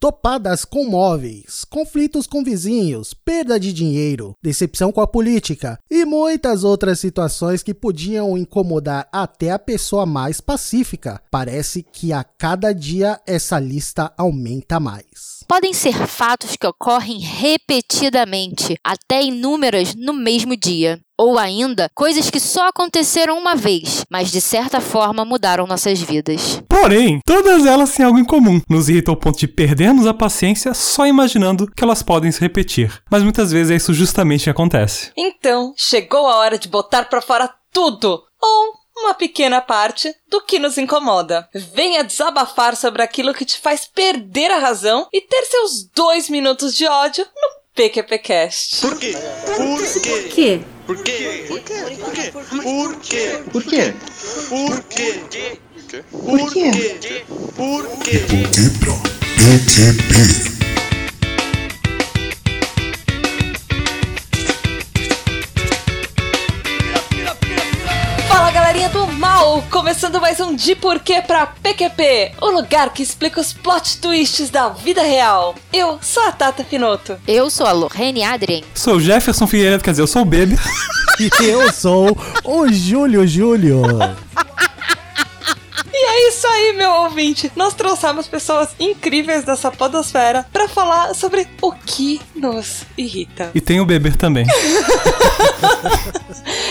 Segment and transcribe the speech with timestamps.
[0.00, 6.64] topadas com móveis, conflitos com vizinhos, perda de dinheiro, decepção com a política e muitas
[6.64, 11.20] outras situações que podiam incomodar até a pessoa mais pacífica.
[11.30, 15.44] Parece que a cada dia essa lista aumenta mais.
[15.46, 20.98] Podem ser fatos que ocorrem repetidamente, até inúmeras no mesmo dia.
[21.22, 26.62] Ou ainda, coisas que só aconteceram uma vez, mas de certa forma mudaram nossas vidas.
[26.66, 28.58] Porém, todas elas têm algo em comum.
[28.66, 33.02] Nos irrita ao ponto de perdermos a paciência só imaginando que elas podem se repetir.
[33.10, 35.12] Mas muitas vezes é isso justamente que acontece.
[35.14, 38.22] Então, chegou a hora de botar pra fora tudo!
[38.40, 41.46] Ou uma pequena parte do que nos incomoda.
[41.74, 46.74] Venha desabafar sobre aquilo que te faz perder a razão e ter seus dois minutos
[46.74, 48.80] de ódio no PQPcast.
[48.82, 49.14] Por quê?
[49.56, 50.60] Por quê?
[50.86, 51.44] Por quê?
[51.48, 51.80] Por quê?
[51.92, 52.32] Por quê?
[52.72, 53.34] Por quê?
[53.50, 53.94] Por quê?
[54.48, 55.14] Por quê?
[56.10, 56.50] Por quê?
[56.50, 56.70] Por quê?
[57.56, 58.18] Por quê?
[58.52, 58.94] Quebra
[59.36, 60.10] PQP.
[60.20, 60.59] Fala galerinha
[68.92, 69.62] do mal!
[69.70, 74.68] Começando mais um De Porquê pra PQP, o lugar que explica os plot twists da
[74.68, 75.54] vida real.
[75.72, 77.16] Eu sou a Tata Finoto.
[77.26, 78.64] Eu sou a Lorraine Adrien.
[78.74, 80.56] Sou o Jefferson Figueiredo, quer dizer, eu sou o Baby.
[81.20, 83.82] E eu sou o Júlio Júlio.
[86.00, 87.52] E é isso aí, meu ouvinte!
[87.54, 93.50] Nós trouxemos pessoas incríveis dessa podosfera pra falar sobre o que nos irrita.
[93.54, 94.46] E tem o Beber também.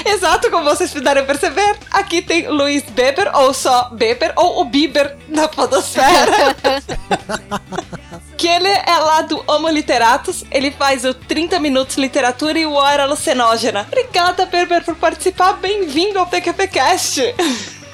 [0.03, 5.16] Exato, como vocês puderam perceber, aqui tem Luiz Beber, ou só Beber, ou o Bieber
[5.27, 6.55] da podosfera.
[8.35, 12.73] que ele é lá do Homo Literatus, ele faz o 30 Minutos Literatura e o
[12.73, 13.81] Hora Alucinógena.
[13.81, 17.22] Obrigada, Beber, por participar, bem-vindo ao PQPcast.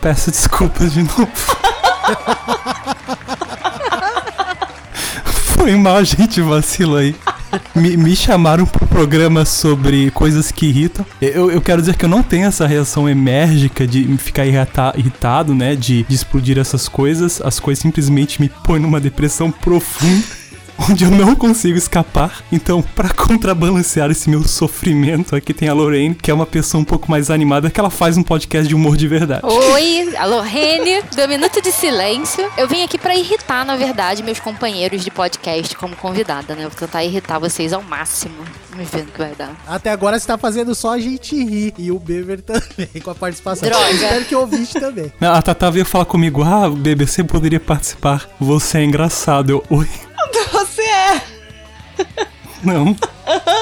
[0.06, 1.28] Peço desculpas de novo.
[5.25, 7.16] Foi mal, gente, vacilo aí.
[7.73, 11.03] Me, me chamaram pro programa sobre coisas que irritam.
[11.20, 15.56] Eu, eu quero dizer que eu não tenho essa reação enérgica de ficar irrita, irritado,
[15.56, 15.75] né?
[15.75, 17.41] De, de explodir essas coisas.
[17.44, 20.24] As coisas simplesmente me põem numa depressão profunda.
[20.78, 22.44] Onde eu não consigo escapar.
[22.52, 26.86] Então, pra contrabalancear esse meu sofrimento, aqui tem a Lorraine, que é uma pessoa um
[26.86, 29.41] pouco mais animada, que ela faz um podcast de humor de verdade.
[29.46, 32.46] Oi, a Lorraine, do Minuto de Silêncio.
[32.58, 36.66] Eu vim aqui pra irritar, na verdade, meus companheiros de podcast como convidada, né?
[36.66, 38.36] Eu vou tentar irritar vocês ao máximo.
[38.69, 39.56] Vamos ver o que vai dar.
[39.66, 41.74] Até agora você tá fazendo só a gente rir.
[41.78, 43.68] E o Beber também, com a participação.
[43.68, 43.92] Droga.
[43.92, 45.12] Espero que o ouvinte também.
[45.22, 48.30] A Tata veio falar comigo, ah, bebê, você poderia participar.
[48.40, 49.50] Você é engraçado.
[49.50, 49.88] Eu, oi?
[50.51, 51.22] Você é.
[52.63, 52.96] Não.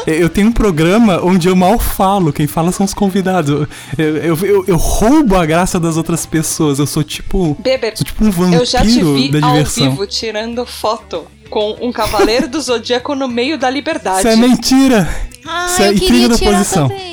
[0.08, 3.68] Eu tenho um programa onde eu mal falo, quem fala são os convidados.
[3.98, 6.80] Eu, eu, eu, eu roubo a graça das outras pessoas.
[6.80, 7.56] Eu sou tipo.
[7.60, 9.90] Beber, Sou tipo um vampiro eu já te vi da ao diversão.
[9.92, 14.20] vivo tirando foto com um cavaleiro do zodíaco no meio da liberdade.
[14.20, 15.08] Isso é mentira!
[15.46, 16.88] Ah, Isso é queria da tirar oposição.
[16.88, 17.13] também.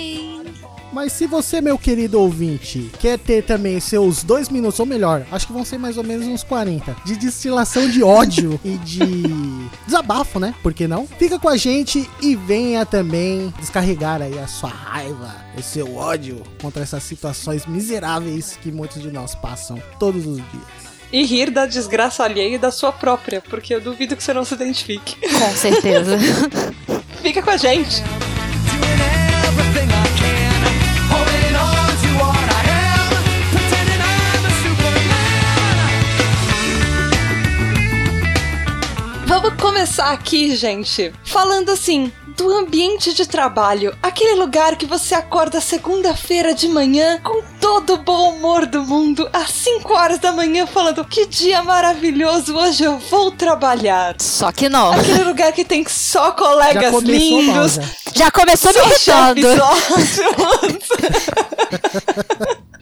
[0.93, 5.47] Mas se você, meu querido ouvinte, quer ter também seus dois minutos, ou melhor, acho
[5.47, 9.01] que vão ser mais ou menos uns 40, de destilação de ódio e de
[9.87, 10.55] desabafo, né?
[10.63, 11.07] Por que não?
[11.07, 16.43] Fica com a gente e venha também descarregar aí a sua raiva, o seu ódio
[16.61, 20.91] contra essas situações miseráveis que muitos de nós passam todos os dias.
[21.13, 24.45] E rir da desgraça alheia e da sua própria, porque eu duvido que você não
[24.45, 25.17] se identifique.
[25.21, 26.17] Com certeza.
[27.21, 28.03] Fica com a gente.
[39.61, 46.55] Começar aqui, gente, falando assim do ambiente de trabalho, aquele lugar que você acorda segunda-feira
[46.55, 51.05] de manhã com todo o bom humor do mundo, às 5 horas da manhã, falando
[51.05, 54.17] que dia maravilhoso, hoje eu vou trabalhar.
[54.19, 54.93] Só que não.
[54.93, 57.83] Aquele lugar que tem só Já colegas começou mal, lindos, já.
[58.15, 59.41] Já começou me irritando.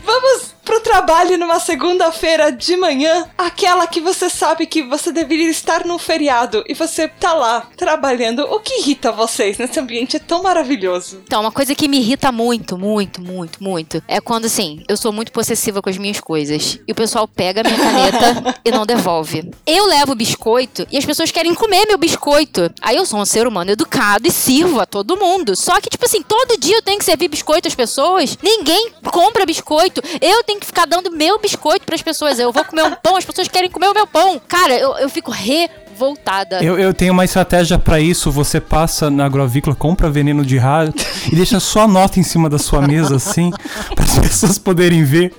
[0.05, 5.85] Vamos pro trabalho numa segunda-feira de manhã, aquela que você sabe que você deveria estar
[5.85, 8.43] num feriado e você tá lá trabalhando.
[8.45, 11.23] O que irrita vocês nesse ambiente tão maravilhoso?
[11.25, 15.13] Então, uma coisa que me irrita muito, muito, muito, muito é quando, assim, eu sou
[15.13, 16.79] muito possessiva com as minhas coisas.
[16.87, 19.51] E o pessoal pega a minha caneta e não devolve.
[19.67, 22.71] Eu levo biscoito e as pessoas querem comer meu biscoito.
[22.81, 25.57] Aí eu sou um ser humano educado e sirvo a todo mundo.
[25.57, 28.39] Só que, tipo assim, todo dia eu tenho que servir biscoito às pessoas.
[28.43, 30.01] Ninguém compra biscoito.
[30.21, 32.39] Eu tenho que ficar dando meu biscoito pras pessoas.
[32.39, 34.41] Eu vou comer um pão, as pessoas querem comer o meu pão.
[34.47, 36.63] Cara, eu, eu fico revoltada.
[36.63, 38.31] Eu, eu tenho uma estratégia pra isso.
[38.31, 40.95] Você passa na agroavícola, compra veneno de rato
[41.31, 43.51] e deixa só a nota em cima da sua mesa, assim,
[43.95, 45.35] para as pessoas poderem ver.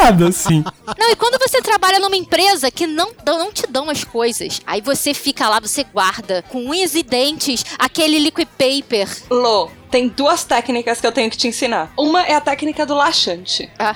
[0.00, 0.62] Nada, assim.
[0.98, 4.60] Não, e quando você trabalha numa empresa que não, dão- não te dão as coisas,
[4.66, 9.08] aí você fica lá, você guarda com unhas e dentes aquele liquid paper.
[9.30, 11.92] Lô, tem duas técnicas que eu tenho que te ensinar.
[11.96, 13.70] Uma é a técnica do laxante.
[13.78, 13.94] Ah,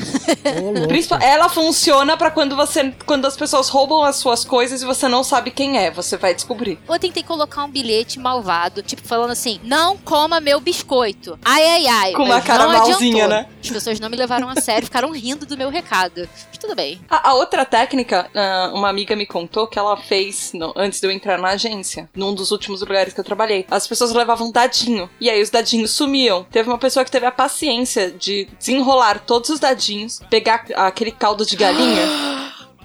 [1.21, 5.25] ela funciona pra quando você quando as pessoas roubam as suas coisas e você não
[5.25, 6.79] sabe quem é, você vai descobrir.
[6.89, 11.37] eu tentei colocar um bilhete malvado, tipo, falando assim: não coma meu biscoito.
[11.45, 12.13] Ai, ai, ai.
[12.13, 13.29] Com uma cara malzinha, adiantou.
[13.29, 13.47] né?
[13.61, 16.29] As pessoas não me levaram a sério, ficaram rindo do meu recado.
[16.61, 17.01] Tudo bem.
[17.09, 21.07] A, a outra técnica, ah, uma amiga me contou que ela fez no- antes de
[21.07, 23.65] eu entrar na agência, num dos últimos lugares que eu trabalhei.
[23.71, 26.45] As pessoas levavam dadinho e aí os dadinhos sumiam.
[26.51, 31.47] Teve uma pessoa que teve a paciência de desenrolar todos os dadinhos, pegar aquele caldo
[31.47, 32.03] de galinha.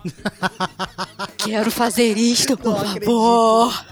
[1.37, 3.85] Quero fazer isto, por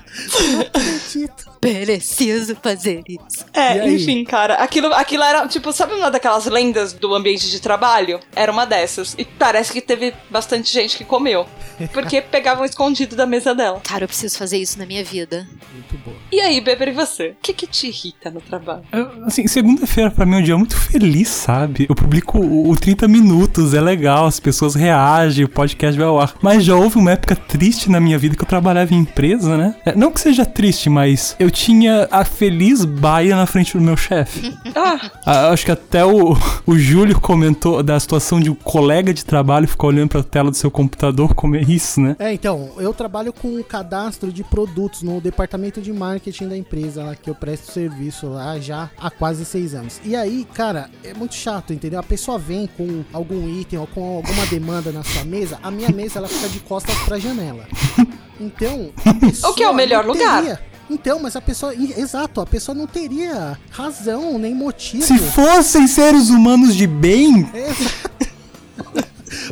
[0.52, 1.52] Não acredito.
[1.62, 3.46] Preciso fazer isso.
[3.54, 8.20] É, enfim, cara, aquilo, aquilo era, tipo, sabe uma daquelas lendas do ambiente de trabalho?
[8.36, 9.16] Era uma dessas.
[9.18, 11.46] E parece que teve bastante gente que comeu.
[11.94, 13.80] Porque pegavam escondido da mesa dela.
[13.84, 15.48] Cara, eu preciso fazer isso na minha vida.
[15.74, 16.18] Muito boa.
[16.32, 17.30] E aí, Beber, e você?
[17.30, 18.84] O que que te irrita no trabalho?
[18.92, 21.86] Eu, Assim, segunda-feira pra mim é um dia muito feliz, sabe?
[21.88, 26.20] Eu publico o, o 30 minutos, é legal, as pessoas reagem, o podcast vai ao
[26.20, 26.34] ar.
[26.42, 29.76] Mas já houve uma época triste na minha vida que eu trabalhava em empresa, né?
[30.02, 34.52] Não que seja triste, mas eu tinha a feliz baia na frente do meu chefe.
[34.76, 39.24] Ah, Ah, acho que até o, o Júlio comentou da situação de um colega de
[39.24, 42.16] trabalho ficar olhando pra tela do seu computador, como é isso, né?
[42.18, 47.04] É, então, eu trabalho com o cadastro de produtos no departamento de marketing da empresa
[47.04, 50.02] lá que eu presto serviço lá já há quase seis anos.
[50.04, 52.00] E aí, cara, é muito chato, entendeu?
[52.00, 55.90] A pessoa vem com algum item ou com alguma demanda na sua mesa, a minha
[55.90, 57.68] mesa ela fica de costas pra janela.
[58.42, 58.92] Então,
[59.50, 60.42] O que é o melhor lugar.
[60.42, 60.60] teria-
[60.90, 65.04] Então, mas a pessoa, exato, a pessoa não teria razão nem motivo.
[65.04, 68.12] Se fossem seres humanos de bem, Exato.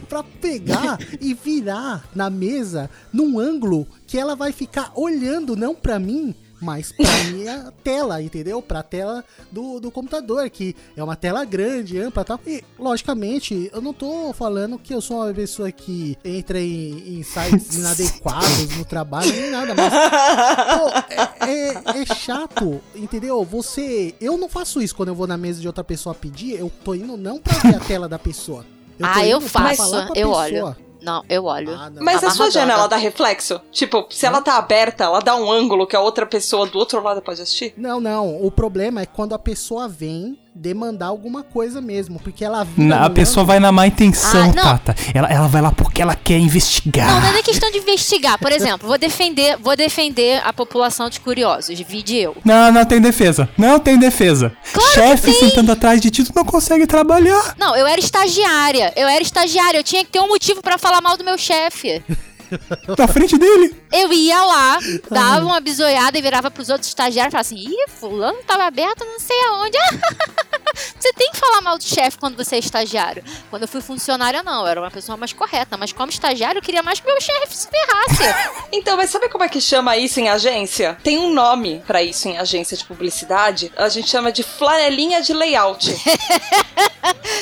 [0.09, 5.99] pra pegar e virar na mesa num ângulo que ela vai ficar olhando não pra
[5.99, 8.61] mim, mas pra minha tela, entendeu?
[8.61, 12.39] Pra tela do, do computador, que é uma tela grande, ampla e tal.
[12.45, 17.23] E, logicamente, eu não tô falando que eu sou uma pessoa que entra em, em
[17.23, 21.13] sites inadequados no trabalho, nem nada, mas Pô,
[21.45, 21.49] é,
[21.97, 23.43] é- é chato, entendeu?
[23.45, 24.13] Você.
[24.19, 26.93] Eu não faço isso quando eu vou na mesa de outra pessoa pedir, eu tô
[26.93, 28.63] indo não pra ver a tela da pessoa.
[28.97, 30.37] tô ah, eu faço, eu pessoa.
[30.37, 30.88] olho.
[31.01, 31.73] Não, eu olho.
[31.73, 32.03] Ah, não.
[32.03, 33.61] mas a sua janela dá reflexo?
[33.71, 37.01] Tipo, se ela tá aberta, ela dá um ângulo que a outra pessoa do outro
[37.01, 37.73] lado pode assistir?
[37.77, 38.43] Não, não.
[38.43, 43.05] O problema é quando a pessoa vem demandar alguma coisa mesmo, porque ela vira na-
[43.05, 44.61] a pessoa vai na má intenção, Ah.
[44.77, 44.95] Tata.
[45.13, 47.07] Ela, ela vai lá porque ela quer investigar.
[47.07, 48.37] Não, não é nem questão de investigar.
[48.37, 52.35] Por exemplo, vou defender, vou defender a população de curiosos, vide eu.
[52.43, 53.47] Não, não tem defesa.
[53.57, 54.51] Não tem defesa.
[54.93, 57.55] Chefe sentando atrás de ti, tu não consegue trabalhar.
[57.57, 58.91] Não, eu era estagiária.
[58.97, 59.77] Eu era estagiária.
[59.79, 62.03] Eu tinha que ter um motivo pra falar mal do meu chefe.
[62.97, 63.75] Na frente dele.
[63.91, 64.79] Eu ia lá,
[65.09, 69.05] dava uma bisoiada e virava pros outros estagiários e falava assim: ih, fulano tava aberto
[69.05, 69.77] não sei aonde.
[70.99, 73.23] você tem que falar mal do chefe quando você é estagiário.
[73.49, 75.77] Quando eu fui funcionária, não, eu era uma pessoa mais correta.
[75.77, 78.59] Mas como estagiário, eu queria mais que meu chefe se ferrasse.
[78.71, 80.95] Então, mas sabe como é que chama isso em agência?
[81.03, 83.71] Tem um nome pra isso em agência de publicidade.
[83.75, 85.95] A gente chama de flanelinha de layout.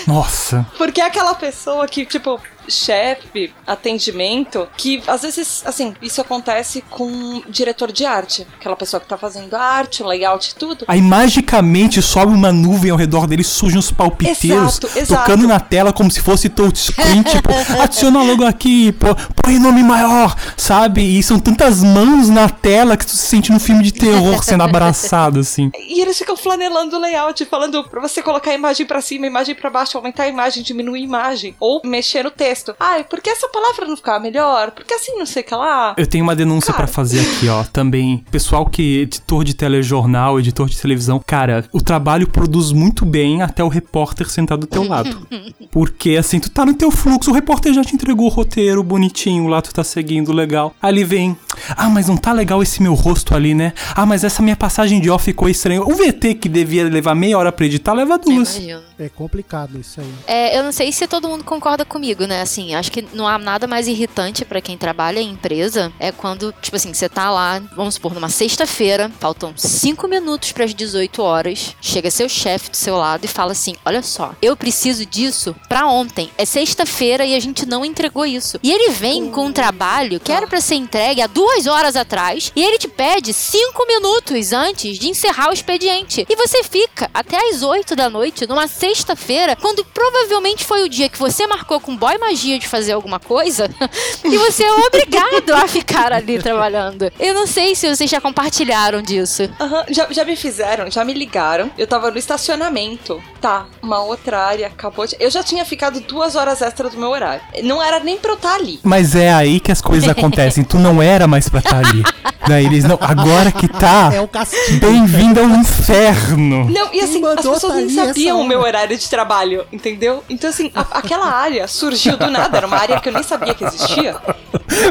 [0.08, 0.66] Nossa.
[0.78, 7.42] Porque é aquela pessoa que, tipo, chefe, atendimento, que às vezes, assim, isso acontece com
[7.50, 8.48] diretor de arte.
[8.60, 10.86] Aquela pessoa que tá fazendo arte, layout e tudo.
[10.88, 15.22] Aí magicamente sobe uma nuvem ao redor dele, surgem uns palpiteiros Exato, exato.
[15.22, 17.50] tocando na tela como se fosse touchscreen, tipo,
[17.82, 21.02] adiciona logo aqui, pô, põe nome maior, sabe?
[21.02, 24.64] E são tantas mãos na tela que tu se sente num filme de terror sendo
[24.64, 25.72] abraçado, assim.
[25.76, 29.30] E eles ficam flanelando o layout, falando pra você colocar a imagem pra cima, a
[29.30, 31.56] imagem pra baixo, aumentar a imagem, diminuir a imagem.
[31.60, 32.57] Ou mexer no texto.
[32.80, 34.72] Ai, por que essa palavra não ficava melhor?
[34.72, 35.96] Porque assim não sei o que lá.
[35.98, 38.24] Eu tenho uma denúncia pra fazer aqui, ó, também.
[38.32, 43.42] Pessoal que é editor de telejornal, editor de televisão, cara, o trabalho produz muito bem
[43.42, 45.28] até o repórter sentado do teu lado.
[45.72, 49.48] Porque assim, tu tá no teu fluxo, o repórter já te entregou o roteiro bonitinho,
[49.48, 50.74] lá tu tá seguindo legal.
[50.82, 51.38] Ali vem,
[51.76, 53.74] ah, mas não tá legal esse meu rosto ali, né?
[53.96, 55.82] Ah, mas essa minha passagem de off ficou estranha.
[55.82, 58.56] O VT que devia levar meia hora pra editar leva duas.
[58.58, 58.82] Imagino.
[59.00, 60.14] É complicado isso aí.
[60.26, 62.42] É, eu não sei se todo mundo concorda comigo, né?
[62.48, 66.54] Assim, acho que não há nada mais irritante pra quem trabalha em empresa é quando,
[66.62, 71.76] tipo assim, você tá lá, vamos supor, numa sexta-feira, faltam cinco minutos pras 18 horas,
[71.82, 75.88] chega seu chefe do seu lado e fala assim: Olha só, eu preciso disso pra
[75.88, 76.32] ontem.
[76.38, 78.58] É sexta-feira e a gente não entregou isso.
[78.64, 82.54] E ele vem com um trabalho que era pra ser entregue há duas horas atrás
[82.56, 86.26] e ele te pede cinco minutos antes de encerrar o expediente.
[86.30, 91.10] E você fica até às oito da noite, numa sexta-feira, quando provavelmente foi o dia
[91.10, 93.68] que você marcou com o boy magia de fazer alguma coisa
[94.24, 97.12] e você é obrigado a ficar ali trabalhando.
[97.20, 99.50] Eu não sei se vocês já compartilharam disso.
[99.60, 101.72] Aham, já, já me fizeram, já me ligaram.
[101.78, 103.22] Eu tava no estacionamento.
[103.42, 105.16] Tá, uma outra área acabou de.
[105.20, 107.42] Eu já tinha ficado duas horas extra do meu horário.
[107.64, 108.80] Não era nem pra eu estar ali.
[108.84, 110.64] Mas é aí que as coisas acontecem.
[110.64, 112.04] Tu não era mais pra estar ali.
[112.48, 114.80] Daí eles, não, agora que tá, É o castigo.
[114.80, 116.70] bem-vindo ao inferno.
[116.70, 120.24] Não, e assim, as pessoas tá nem essa sabiam o meu horário de trabalho, entendeu?
[120.30, 122.58] Então, assim, a- aquela área surgiu do nada.
[122.58, 124.16] Era uma área que eu nem sabia que existia.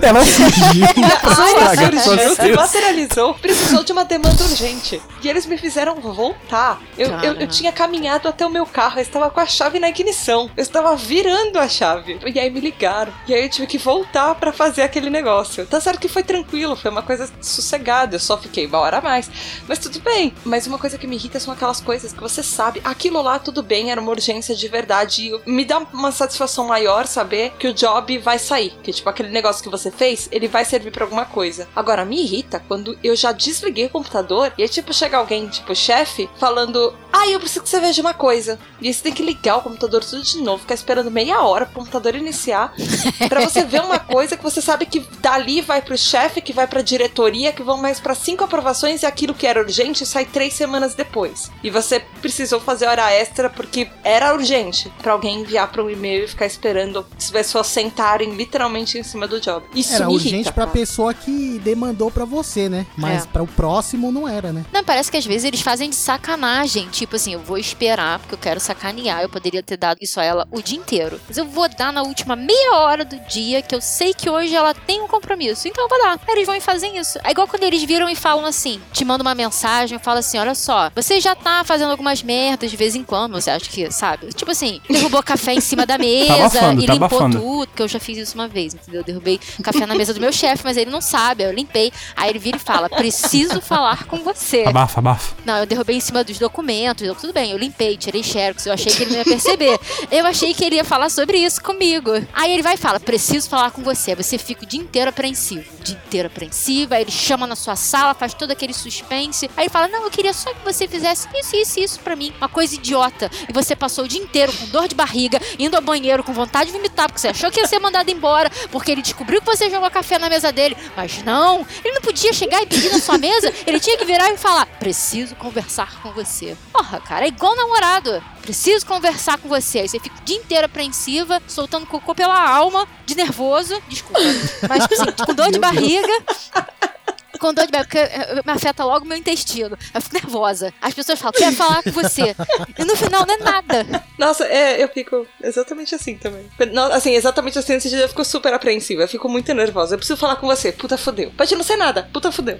[0.02, 0.87] Ela surgiu.
[1.26, 5.00] A área surgiu, se materializou, precisou de uma demanda urgente.
[5.23, 6.80] E eles me fizeram voltar.
[6.97, 9.88] Eu, eu, eu tinha caminhado até o meu carro, eu estava com a chave na
[9.88, 10.50] ignição.
[10.56, 12.18] Eu estava virando a chave.
[12.25, 13.12] E aí me ligaram.
[13.26, 15.66] E aí eu tive que voltar pra fazer aquele negócio.
[15.66, 18.16] Tá certo que foi tranquilo, foi uma coisa sossegada.
[18.16, 19.30] Eu só fiquei uma hora a mais.
[19.68, 20.33] Mas tudo bem.
[20.45, 22.80] Mas uma coisa que me irrita são aquelas coisas que você sabe.
[22.85, 25.33] Aquilo lá, tudo bem, era uma urgência de verdade.
[25.47, 28.73] E me dá uma satisfação maior saber que o job vai sair.
[28.82, 31.66] Que, tipo, aquele negócio que você fez, ele vai servir pra alguma coisa.
[31.75, 35.75] Agora, me irrita quando eu já desliguei o computador e aí, tipo, chega alguém, tipo,
[35.75, 38.58] chefe, falando: Ah, eu preciso que você veja uma coisa.
[38.80, 41.64] E aí você tem que ligar o computador tudo de novo, ficar esperando meia hora
[41.64, 42.75] pro computador iniciar.
[43.28, 46.66] pra você ver uma coisa que você sabe que dali vai pro chefe, que vai
[46.66, 50.52] pra diretoria, que vão mais pra cinco aprovações e aquilo que era urgente sai três
[50.54, 51.50] semanas depois.
[51.62, 56.25] E você precisou fazer hora extra porque era urgente pra alguém enviar para um e-mail
[56.25, 59.64] e ficar esperando as pessoas sentarem literalmente em cima do job.
[59.75, 60.76] Isso Era me urgente irrita, pra cara.
[60.78, 62.86] pessoa que demandou pra você, né?
[62.96, 63.26] Mas É.
[63.26, 64.64] para o próximo não era, né?
[64.72, 66.88] Não, parece que às vezes eles fazem de sacanagem.
[66.88, 69.22] Tipo assim, eu vou esperar porque eu quero sacanear.
[69.22, 71.20] Eu poderia ter dado isso a ela o dia inteiro.
[71.28, 74.54] Mas eu vou dar na última meia hora do dia que eu sei que hoje
[74.54, 75.68] ela tem um compromisso.
[75.68, 76.12] Então eu vou dar.
[76.12, 77.18] Aí Eles vão e fazem isso.
[77.25, 80.54] É igual quando eles viram e falam assim: te mandam uma mensagem, fala assim: olha
[80.54, 83.32] só, você já tá fazendo algumas merdas de vez em quando.
[83.40, 84.28] Você acha que, sabe?
[84.34, 87.40] Tipo assim, derrubou café em cima da mesa e tá limpou abafando.
[87.40, 87.66] tudo.
[87.68, 89.00] Porque eu já fiz isso uma vez, entendeu?
[89.00, 91.44] Eu derrubei café na mesa do meu chefe, mas ele não sabe.
[91.44, 91.92] aí Eu limpei.
[92.16, 94.64] Aí ele vira e fala: preciso falar com você.
[94.66, 95.34] Abafa, abafa.
[95.44, 97.06] Não, eu derrubei em cima dos documentos.
[97.06, 98.66] Eu, tudo bem, eu limpei, tirei xerox.
[98.66, 99.78] Eu achei que ele não ia perceber.
[100.10, 102.10] eu achei que ele ia falar sobre isso comigo.
[102.32, 104.10] Aí ele vai e fala: preciso falar com você.
[104.12, 105.64] Aí você fica o dia inteiro apreensivo.
[105.80, 106.94] O dia inteiro apreensivo.
[106.94, 109.50] Aí ele chama na sua sala, faz todo aquele suspense.
[109.56, 112.32] Aí ele fala: não, eu queria só que você fizesse isso, isso, isso pra mim.
[112.38, 113.30] Uma coisa idiota.
[113.48, 116.70] E você passou o dia inteiro com dor de barriga, indo ao banheiro com vontade
[116.70, 119.70] de vomitar, porque você achou que ia ser mandado embora, porque ele descobriu que você
[119.70, 120.76] jogou café na mesa dele.
[120.96, 123.52] Mas não, ele não podia chegar e pedir na sua mesa.
[123.66, 126.56] Ele tinha que virar e falar: preciso conversar com você.
[126.72, 128.22] Porra, cara, é igual namorado.
[128.42, 129.80] Preciso conversar com você.
[129.80, 133.80] Aí você fica o dia inteiro apreensiva, soltando cocô pela alma, de nervoso.
[133.88, 134.20] Desculpa.
[134.68, 136.06] Mas, assim, com dor de barriga.
[137.38, 139.76] Com dor de barriga, porque eh, me afeta logo o meu intestino.
[139.94, 140.72] Eu fico nervosa.
[140.80, 142.34] As pessoas falam, quero falar com você.
[142.78, 144.04] E no final não é nada.
[144.18, 146.46] Nossa, é, eu fico exatamente assim também.
[146.72, 149.02] Não, assim, exatamente assim, nesse dia eu fico super apreensiva.
[149.02, 149.94] Eu fico muito nervosa.
[149.94, 150.72] Eu preciso falar com você.
[150.72, 151.32] Puta fodeu.
[151.36, 152.08] Pode não ser nada.
[152.12, 152.58] Puta fodeu.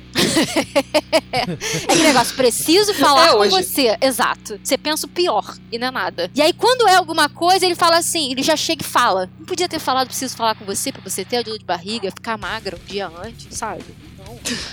[1.33, 1.43] É
[1.85, 3.97] aquele negócio, preciso falar É com você.
[4.01, 4.59] Exato.
[4.63, 6.31] Você pensa o pior e não é nada.
[6.35, 9.31] E aí, quando é alguma coisa, ele fala assim, ele já chega e fala.
[9.39, 12.11] Não podia ter falado, preciso falar com você, pra você ter a dor de barriga,
[12.11, 13.85] ficar magra um dia antes, sabe?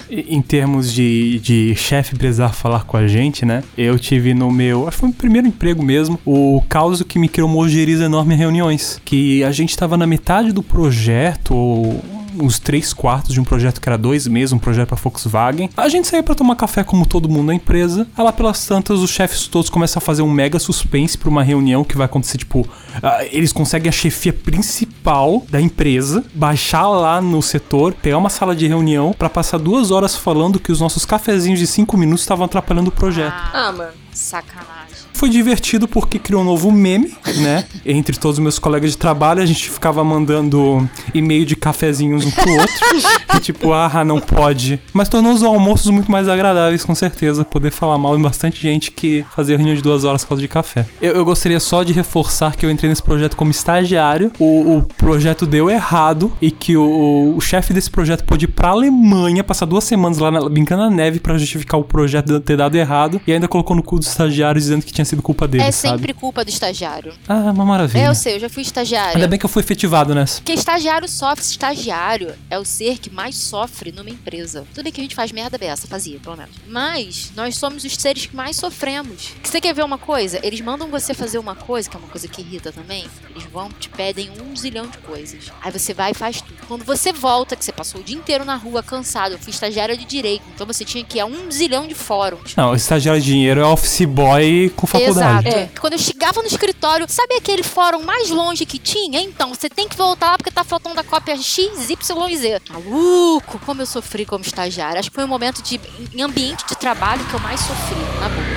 [0.10, 3.64] Em termos de, de chefe precisar falar com a gente, né?
[3.78, 4.88] Eu tive no meu.
[4.88, 6.20] Acho que foi o primeiro emprego mesmo.
[6.26, 9.02] O caos que me criou mojeriza enorme em reuniões.
[9.04, 12.04] Que a gente tava na metade do projeto, ou
[12.40, 15.70] uns três quartos de um projeto que era dois meses, um projeto pra Volkswagen.
[15.76, 18.08] A gente saía pra tomar café como todo mundo na empresa.
[18.16, 21.44] Aí lá pelas tantas, os chefes todos começam a fazer um mega suspense pra uma
[21.44, 22.68] reunião que vai acontecer, tipo,
[23.02, 28.56] ah, eles conseguem a chefia principal da empresa, baixar lá no setor, pegar uma sala
[28.56, 32.46] de reunião pra passar duas horas falando que os nossos cafezinhos de cinco minutos estavam
[32.46, 33.34] atrapalhando o projeto.
[33.54, 33.92] Ah, mano.
[34.14, 34.93] Sacanagem.
[35.14, 37.66] Foi divertido porque criou um novo meme, né?
[37.86, 42.32] Entre todos os meus colegas de trabalho, a gente ficava mandando e-mail de cafezinhos um
[42.32, 43.40] pro outro.
[43.40, 44.80] tipo, ah, não pode.
[44.94, 47.44] Mas tornou os almoços muito mais agradáveis, com certeza.
[47.46, 50.48] Poder falar mal em bastante gente que fazia reunião de duas horas por causa de
[50.48, 50.86] café.
[51.02, 54.32] Eu, eu gostaria só de reforçar que eu entrei nesse projeto como estagiário.
[54.40, 58.70] O, o projeto deu errado e que o, o chefe desse projeto pôde ir pra
[58.70, 62.76] Alemanha, passar duas semanas lá na, brincando na neve pra justificar o projeto ter dado
[62.76, 63.22] errado.
[63.28, 65.98] E ainda colocou no cu dos estagiários dizendo que tinha sido culpa dele, é sabe?
[65.98, 67.14] sempre culpa do estagiário.
[67.28, 68.04] Ah, uma maravilha.
[68.04, 69.16] É, eu sei, eu já fui estagiária.
[69.16, 70.38] Ainda bem que eu fui efetivado nessa.
[70.38, 74.66] Porque estagiário sofre, estagiário é o ser que mais sofre numa empresa.
[74.74, 76.56] Tudo bem que a gente faz merda dessa, fazia, pelo menos.
[76.68, 79.34] Mas nós somos os seres que mais sofremos.
[79.42, 80.40] Que você quer ver uma coisa?
[80.44, 83.06] Eles mandam você fazer uma coisa, que é uma coisa que irrita também.
[83.30, 85.52] Eles vão, te pedem um zilhão de coisas.
[85.62, 86.58] Aí você vai e faz tudo.
[86.68, 89.98] Quando você volta, que você passou o dia inteiro na rua cansado, eu fui estagiária
[89.98, 92.56] de direito, então você tinha que ir a um zilhão de fóruns.
[92.56, 95.48] Não, estagiário de dinheiro é office boy com faculdade.
[95.48, 95.60] Exato.
[95.60, 95.80] É.
[95.80, 99.22] Quando eu chegava no escritório, sabe aquele fórum mais longe que tinha?
[99.22, 102.62] Então, você tem que voltar lá porque tá faltando a cópia X, Y e Z.
[102.70, 105.00] Maluco, como eu sofri como estagiária.
[105.00, 105.80] Acho que foi um momento de,
[106.14, 108.53] em ambiente de trabalho que eu mais sofri, na boa.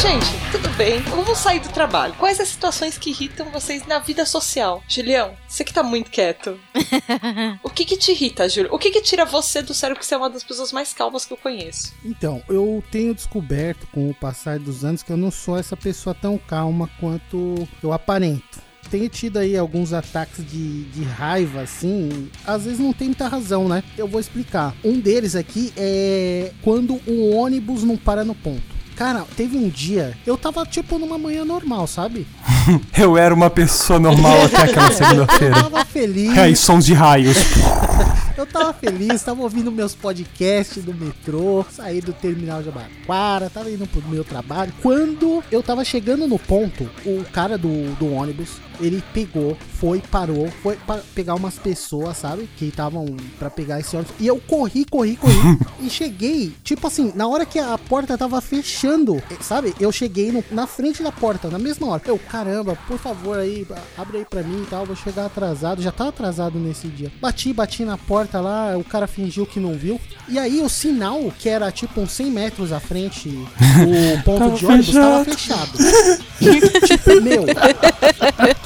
[0.00, 1.00] Mas, gente, tudo bem.
[1.00, 2.14] Vamos sair do trabalho.
[2.14, 4.80] Quais as situações que irritam vocês na vida social?
[4.86, 6.56] Julião, você que tá muito quieto.
[7.64, 8.72] o que que te irrita, Júlio?
[8.72, 9.96] O que que tira você do sério?
[9.96, 11.92] Porque você é uma das pessoas mais calmas que eu conheço.
[12.04, 16.14] Então, eu tenho descoberto com o passar dos anos que eu não sou essa pessoa
[16.14, 18.62] tão calma quanto eu aparento.
[18.92, 22.30] Tenho tido aí alguns ataques de, de raiva, assim.
[22.46, 23.82] Às vezes não tem muita razão, né?
[23.96, 24.76] Eu vou explicar.
[24.84, 28.77] Um deles aqui é quando o ônibus não para no ponto.
[28.98, 32.26] Cara, teve um dia, eu tava tipo numa manhã normal, sabe?
[32.98, 35.54] Eu era uma pessoa normal até aquela Eu segunda-feira.
[35.54, 36.36] tava feliz.
[36.36, 37.36] Aí, sons de raios.
[38.38, 43.68] Eu tava feliz, tava ouvindo meus podcasts do metrô, saí do terminal de Abaquara, tava
[43.68, 44.72] indo pro meu trabalho.
[44.80, 50.48] Quando eu tava chegando no ponto, o cara do, do ônibus, ele pegou, foi, parou,
[50.62, 52.48] foi pra pegar umas pessoas, sabe?
[52.56, 53.06] Que estavam
[53.40, 54.14] pra pegar esse ônibus.
[54.20, 55.34] E eu corri, corri, corri.
[55.82, 59.74] e cheguei, tipo assim, na hora que a porta tava fechando, sabe?
[59.80, 62.02] Eu cheguei no- na frente da porta, na mesma hora.
[62.06, 63.66] Eu, caramba, por favor aí,
[63.96, 65.82] abre aí pra mim e tal, vou chegar atrasado.
[65.82, 67.10] Já tava atrasado nesse dia.
[67.20, 70.00] Bati, bati na porta lá, o cara fingiu que não viu.
[70.28, 74.66] E aí o sinal, que era tipo uns 100 metros à frente, o ponto de
[74.66, 75.78] ônibus tava fechado.
[75.78, 76.86] fechado.
[76.86, 77.44] tipo, meu,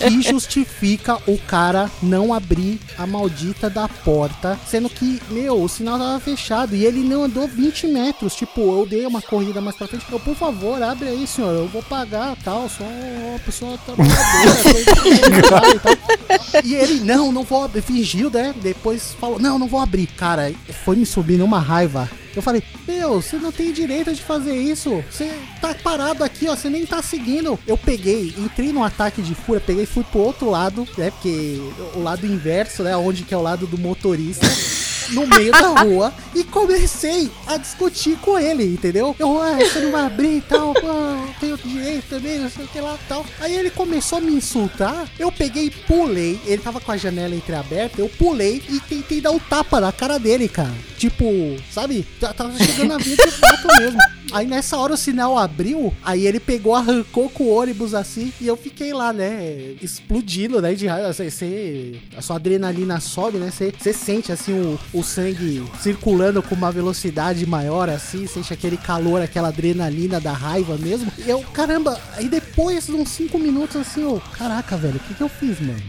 [0.09, 5.99] que justifica o cara não abrir a maldita da porta, sendo que, meu, o sinal
[5.99, 8.35] tava fechado e ele não andou 20 metros.
[8.35, 10.05] Tipo, eu dei uma corrida mais pra frente.
[10.11, 14.81] Eu, por favor, abre aí, senhor, eu vou pagar tal, sou uma pessoa trabalhadora.
[15.31, 16.63] e tal.
[16.65, 17.83] E ele, não, não vou abrir.
[17.83, 18.55] Fingiu, né?
[18.63, 20.07] Depois falou, não, não vou abrir.
[20.07, 20.53] Cara,
[20.85, 22.09] foi me subindo uma raiva.
[22.35, 25.05] Eu falei, meu, você não tem direito de fazer isso.
[25.11, 26.57] Você tá parado aqui, ó.
[26.57, 27.59] Você nem tá seguindo.
[27.67, 31.11] Eu peguei, entrei num ataque de fúria, peguei e fui pro outro lado, né?
[31.11, 31.61] Porque
[31.95, 32.97] o lado inverso, né?
[32.97, 34.47] Onde que é o lado do motorista.
[35.11, 39.15] No meio da rua e comecei a discutir com ele, entendeu?
[39.19, 42.69] Eu, ah, você não vai abrir e tal, eu tenho direito também, não sei o
[42.69, 43.25] que lá tal.
[43.41, 47.35] Aí ele começou a me insultar, eu peguei e pulei, ele tava com a janela
[47.35, 50.73] entreaberta, eu pulei e tentei dar um tapa na cara dele, cara.
[50.97, 51.25] Tipo,
[51.73, 52.07] sabe?
[52.21, 53.99] Tá- Tava chegando a vir de fato mesmo.
[54.33, 58.47] Aí nessa hora o sinal abriu, aí ele pegou, arrancou com o ônibus assim, e
[58.47, 61.13] eu fiquei lá, né, explodindo, né, de raiva.
[61.13, 66.73] Você- a sua adrenalina sobe, né, você, sente assim o, o sangue circulando com uma
[66.73, 71.13] velocidade maior, assim, sente aquele calor, aquela adrenalina da raiva mesmo.
[71.19, 75.15] E eu, caramba, aí depois de uns 5 minutos assim, eu, caraca, velho, o que
[75.15, 75.83] que eu fiz, mano?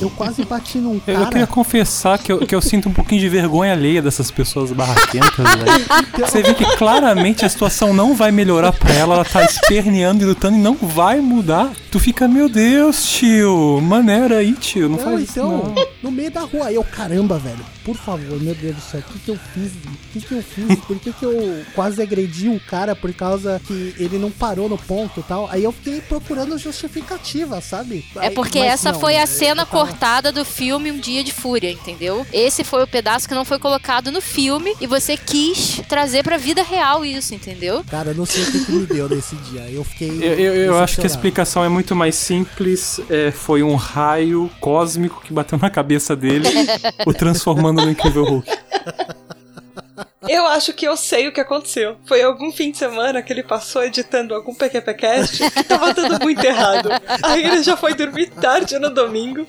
[0.00, 1.20] Eu quase bati num Eu, cara.
[1.20, 4.72] eu queria confessar que eu, que eu sinto um pouquinho de vergonha alheia dessas pessoas
[4.72, 6.26] barraquentas, velho.
[6.26, 10.26] Você vê que claramente a situação não vai melhorar pra ela, ela tá esperneando e
[10.26, 11.70] lutando e não vai mudar.
[11.90, 15.86] Tu fica, meu Deus, tio, maneira aí, tio, não, Não, faz isso então, não.
[16.04, 19.12] no meio da rua, aí eu, caramba, velho, por favor, meu Deus do céu, o
[19.12, 19.72] que que eu fiz?
[19.72, 20.78] O que que eu fiz?
[20.84, 24.78] Por que que eu quase agredi o cara por causa que ele não parou no
[24.78, 25.48] ponto e tal?
[25.50, 28.04] Aí eu fiquei procurando justificativa, sabe?
[28.20, 31.32] É porque mas essa não, foi a cena tava- cortada do filme Um Dia de
[31.32, 32.24] Fúria, entendeu?
[32.32, 36.36] Esse foi o pedaço que não foi colocado no filme e você quis trazer pra
[36.36, 37.82] vida real isso, entendeu?
[37.90, 39.62] Cara, eu não sei o que, que me deu nesse dia.
[39.68, 40.08] Eu fiquei.
[40.08, 43.00] Eu, eu- eu acho que a explicação é muito mais simples.
[43.08, 46.48] é, foi um raio cósmico que bateu na cabeça dele,
[47.06, 48.48] o transformando no Incrível Hulk.
[50.28, 51.96] Eu acho que eu sei o que aconteceu.
[52.04, 56.44] Foi algum fim de semana que ele passou editando algum PQPcast que tava tudo muito
[56.44, 56.90] errado.
[57.22, 59.46] Aí ele já foi dormir tarde no domingo.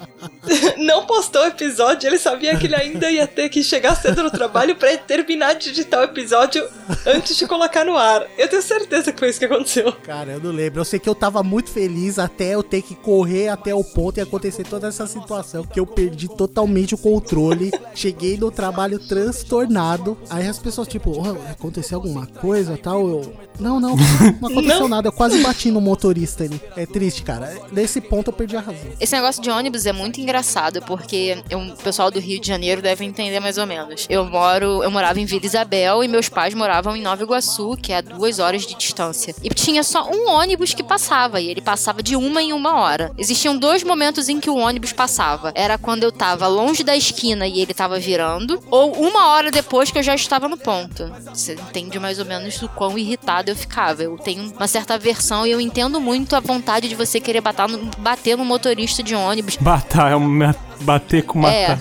[0.77, 4.31] Não postou o episódio, ele sabia que ele ainda ia ter que chegar cedo no
[4.31, 6.65] trabalho pra terminar de editar o episódio
[7.05, 8.25] antes de colocar no ar.
[8.37, 9.91] Eu tenho certeza que foi isso que aconteceu.
[10.03, 10.79] Cara, eu não lembro.
[10.79, 14.19] Eu sei que eu tava muito feliz até eu ter que correr até o ponto
[14.19, 17.71] e acontecer toda essa situação que eu perdi totalmente o controle.
[17.93, 20.17] Cheguei no trabalho transtornado.
[20.29, 23.07] Aí pessoas tipo, "Oh, aconteceu alguma coisa tal.
[23.07, 25.07] Eu, não, não, não aconteceu nada.
[25.07, 26.59] Eu quase bati no motorista ali.
[26.75, 27.57] É triste, cara.
[27.71, 28.91] Nesse ponto eu perdi a razão.
[28.99, 32.81] Esse negócio de ônibus é muito engraçado, porque eu- o pessoal do Rio de Janeiro
[32.81, 34.05] deve entender mais ou menos.
[34.09, 37.91] Eu moro, eu morava em Vila Isabel e meus pais moravam em Nova Iguaçu, que
[37.91, 39.35] é a duas horas de distância.
[39.43, 43.11] E tinha só um ônibus que passava, e ele passava de uma em uma hora.
[43.17, 45.51] Existiam dois momentos em que o ônibus passava.
[45.55, 49.91] Era quando eu tava longe da esquina e ele tava virando, ou uma hora depois
[49.91, 51.09] que eu já estava no ponto.
[51.29, 54.03] Você entende mais ou menos do quão irritada eu ficava.
[54.03, 57.67] Eu tenho uma certa aversão e eu entendo muito a vontade de você querer bater
[57.69, 59.55] no, bater no motorista de ônibus.
[59.55, 61.69] Batar, é uma, bater com É.
[61.69, 61.79] matar.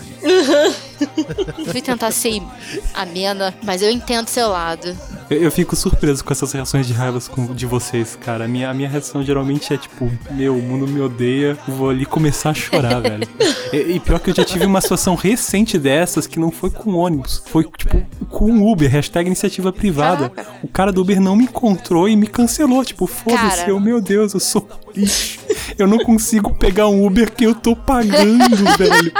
[1.71, 2.41] Fui tentar ser
[2.93, 4.95] amena, mas eu entendo seu lado.
[5.29, 7.19] Eu, eu fico surpreso com essas reações de raiva
[7.55, 8.45] de vocês, cara.
[8.45, 11.89] A minha, a minha reação geralmente é tipo, meu, o mundo me odeia, eu vou
[11.89, 13.27] ali começar a chorar, velho.
[13.73, 16.93] E, e pior que eu já tive uma situação recente dessas que não foi com
[16.95, 20.29] ônibus, foi tipo com Uber, hashtag iniciativa privada.
[20.29, 20.55] Caraca.
[20.63, 24.33] O cara do Uber não me encontrou e me cancelou, tipo, foda-se, eu, meu Deus,
[24.33, 24.67] eu sou
[25.77, 29.11] Eu não consigo pegar um Uber que eu tô pagando, velho.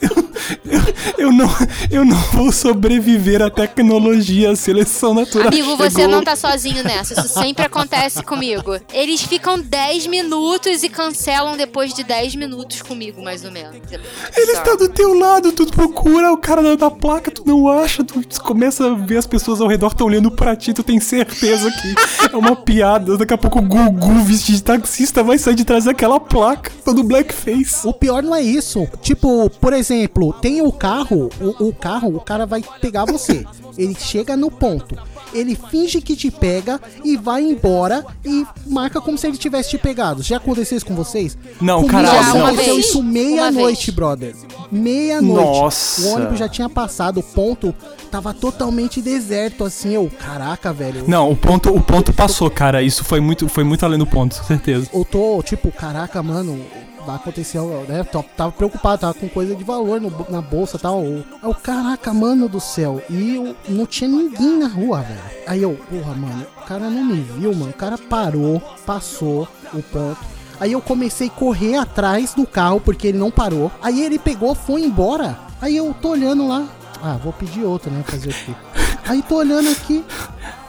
[0.00, 0.28] Eu,
[0.64, 1.48] eu- eu não,
[1.90, 5.48] eu não vou sobreviver à tecnologia, à seleção natural.
[5.48, 6.08] Amigo, você chegou.
[6.16, 7.14] não tá sozinho nessa.
[7.14, 8.76] Isso sempre acontece comigo.
[8.92, 13.74] Eles ficam 10 minutos e cancelam depois de 10 minutos comigo, mais ou menos.
[13.90, 14.02] Ele
[14.46, 14.50] bizarro.
[14.52, 18.20] está do teu lado, tu procura o cara da, da placa, tu não acha, tu
[18.42, 21.94] começa a ver as pessoas ao redor estão olhando pra ti, tu tem certeza que
[22.32, 23.16] é uma piada.
[23.16, 27.02] Daqui a pouco o Gugu vestido de taxista vai sair de trás daquela placa, todo
[27.02, 27.86] blackface.
[27.86, 28.86] O pior não é isso.
[29.02, 33.44] Tipo, por exemplo, tem o carro, o, o carro, o cara vai pegar você.
[33.76, 34.96] Ele chega no ponto.
[35.32, 39.78] Ele finge que te pega e vai embora e marca como se ele tivesse te
[39.78, 40.22] pegado.
[40.22, 41.36] Já aconteceu isso com vocês?
[41.60, 44.34] Não, Comigo caralho, já aconteceu isso meia-noite, brother.
[44.70, 45.44] Meia-noite.
[45.44, 46.02] Nossa.
[46.02, 47.74] O ônibus já tinha passado, o ponto
[48.12, 49.94] tava totalmente deserto, assim.
[49.94, 51.04] Eu, caraca, velho.
[51.08, 52.80] Não, o ponto, o ponto passou, cara.
[52.80, 54.88] Isso foi muito, foi muito além do ponto, com certeza.
[54.94, 56.60] eu tô, tipo, caraca, mano,
[57.04, 58.04] vai acontecer, né?
[58.36, 61.02] Tava preocupado, tava com coisa de valor no na bolsa e tal.
[61.02, 63.02] Eu, caraca, mano do céu.
[63.10, 65.20] E eu não tinha ninguém na rua, velho.
[65.46, 67.70] Aí eu, porra, mano, o cara não me viu, mano.
[67.70, 70.18] O cara parou, passou o ponto.
[70.60, 73.70] Aí eu comecei a correr atrás do carro porque ele não parou.
[73.82, 75.38] Aí ele pegou, foi embora.
[75.60, 76.66] Aí eu tô olhando lá.
[77.02, 78.02] Ah, vou pedir outro, né?
[78.06, 78.54] Fazer o quê?
[79.06, 80.04] Aí tô olhando aqui.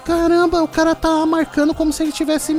[0.03, 2.53] Caramba, o cara tá marcando como se ele tivesse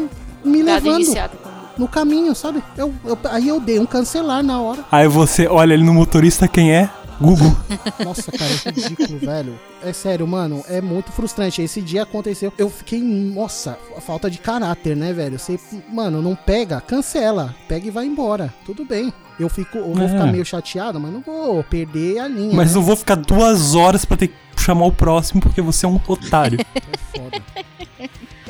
[0.45, 1.46] me Dado levando iniciado.
[1.77, 2.63] No caminho, sabe?
[2.77, 4.85] Eu, eu- aí eu dei um cancelar na hora.
[4.91, 6.89] Aí você olha ali no motorista, quem é?
[7.19, 7.51] Google.
[8.05, 9.59] Nossa, cara, é ridículo, velho.
[9.83, 11.63] É sério, mano, é muito frustrante.
[11.63, 15.39] Esse dia aconteceu, eu fiquei, nossa, falta de caráter, né, velho?
[15.39, 15.59] Você,
[15.91, 17.55] mano, não pega, cancela.
[17.69, 18.53] Pega e vai embora.
[18.67, 19.11] Tudo bem.
[19.41, 20.09] Eu fico, eu vou É.
[20.09, 22.55] ficar meio chateado, mas não vou perder a linha.
[22.55, 22.75] Mas né?
[22.75, 25.99] não vou ficar duas horas pra ter que chamar o próximo porque você é um
[26.07, 26.59] otário.
[26.77, 27.43] É foda.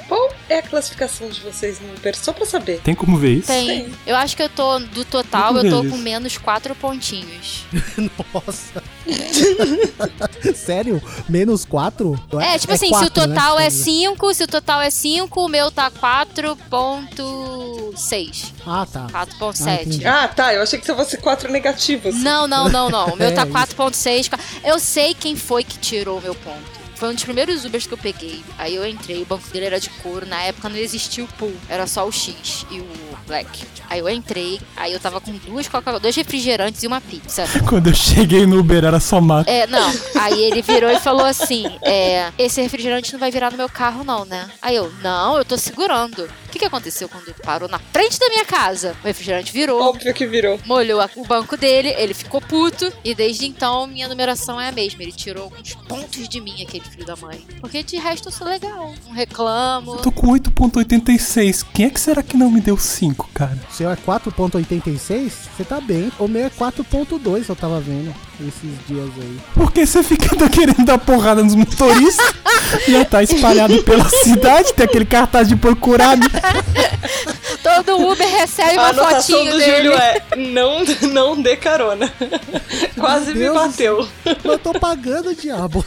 [0.08, 2.16] Qual é a classificação de vocês no Uber?
[2.16, 2.80] Só pra saber.
[2.80, 3.48] Tem como ver isso?
[3.48, 3.92] Tem.
[4.06, 7.64] Eu acho que eu tô, do total, eu tô com menos 4 pontinhos.
[8.32, 8.82] Nossa.
[10.54, 11.02] Sério?
[11.28, 12.14] Menos 4?
[12.40, 15.70] É, tipo assim, se o total é 5, se o total é 5, o meu
[15.72, 18.52] tá 4.6.
[18.64, 19.08] Ah, tá.
[19.12, 19.82] Ah, 4.7.
[19.82, 20.06] entendi.
[20.06, 20.54] Ah, tá.
[20.54, 22.14] Eu achei que você fosse quatro negativos.
[22.16, 23.08] Não, não, não, não.
[23.08, 23.52] O meu É, tá isso.
[23.52, 24.30] 4.6.
[24.64, 26.85] Eu sei quem foi que tirou o meu ponto.
[26.96, 28.42] Foi um dos primeiros Ubers que eu peguei.
[28.58, 30.26] Aí eu entrei, o banco dele era de couro.
[30.26, 32.86] Na época não existia o pool, era só o X e o
[33.26, 33.64] Black.
[33.88, 37.44] Aí eu entrei, aí eu tava com duas Coca dois refrigerantes e uma pizza.
[37.68, 39.48] Quando eu cheguei no Uber era só mato.
[39.48, 39.92] É, não.
[40.14, 44.02] Aí ele virou e falou assim: é, esse refrigerante não vai virar no meu carro,
[44.02, 44.48] não, né?
[44.62, 46.28] Aí eu, não, eu tô segurando.
[46.56, 48.96] O que, que aconteceu quando ele parou na frente da minha casa?
[49.04, 49.78] O refrigerante virou.
[49.90, 50.58] Óbvio que virou.
[50.64, 54.72] Molhou a- o banco dele, ele ficou puto e desde então minha numeração é a
[54.72, 55.02] mesma.
[55.02, 57.44] Ele tirou alguns pontos de mim, aquele filho da mãe.
[57.60, 58.94] Porque de resto eu sou legal.
[59.04, 59.98] Não reclamo.
[59.98, 61.62] Tô com 8.86.
[61.74, 63.58] Quem é que será que não me deu 5, cara?
[63.70, 65.32] O seu é 4.86?
[65.54, 66.10] Você tá bem.
[66.18, 69.38] O meu é 4.2, eu tava vendo esses dias aí.
[69.54, 72.34] Por que você fica querendo dar porrada nos motoristas?
[72.88, 76.26] Já tá espalhado pela cidade, tem aquele cartaz de procurado.
[77.62, 79.76] Todo Uber recebe uma anotação fotinho do dele.
[79.76, 82.12] Júlio é não, não dê carona.
[82.98, 84.08] Quase me Deus bateu.
[84.44, 85.84] Eu tô pagando, diabo.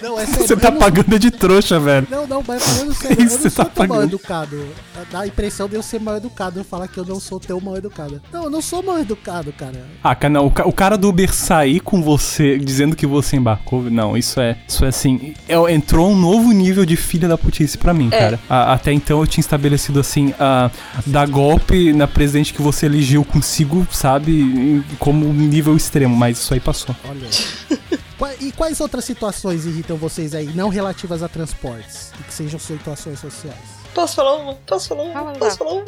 [0.00, 0.46] Não, é sério.
[0.46, 2.06] Você tá não- pagando de trouxa, velho.
[2.10, 4.10] Não, não, mas falando sério, eu não você sou tá tão mal pagando.
[4.14, 4.66] educado.
[5.10, 6.60] Dá a impressão de eu ser mal educado.
[6.60, 8.20] Eu falar que eu não sou tão mal educado.
[8.32, 9.86] Não, eu não sou mal educado, cara.
[10.02, 13.36] Ah, cara, não, o, ca- o cara do Uber sair com você dizendo que você
[13.36, 17.38] embarcou, não, isso é, isso é assim, é- entrou um novo nível de filha da
[17.38, 18.18] putice pra mim, É.
[18.18, 18.40] cara.
[18.48, 20.70] A- até então eu tinha estabelecido assim, a,
[21.06, 26.52] dar golpe na presidente que você elegeu consigo, sabe, como um nível extremo, mas isso
[26.54, 26.94] aí passou.
[27.08, 27.28] Olha.
[28.40, 32.12] E quais outras situações irritam vocês aí, não relativas a transportes?
[32.18, 33.77] E que sejam situações sociais?
[33.94, 34.54] Posso falar uma?
[34.54, 35.12] Posso falar uma?
[35.12, 35.84] Fala, Posso falar uma?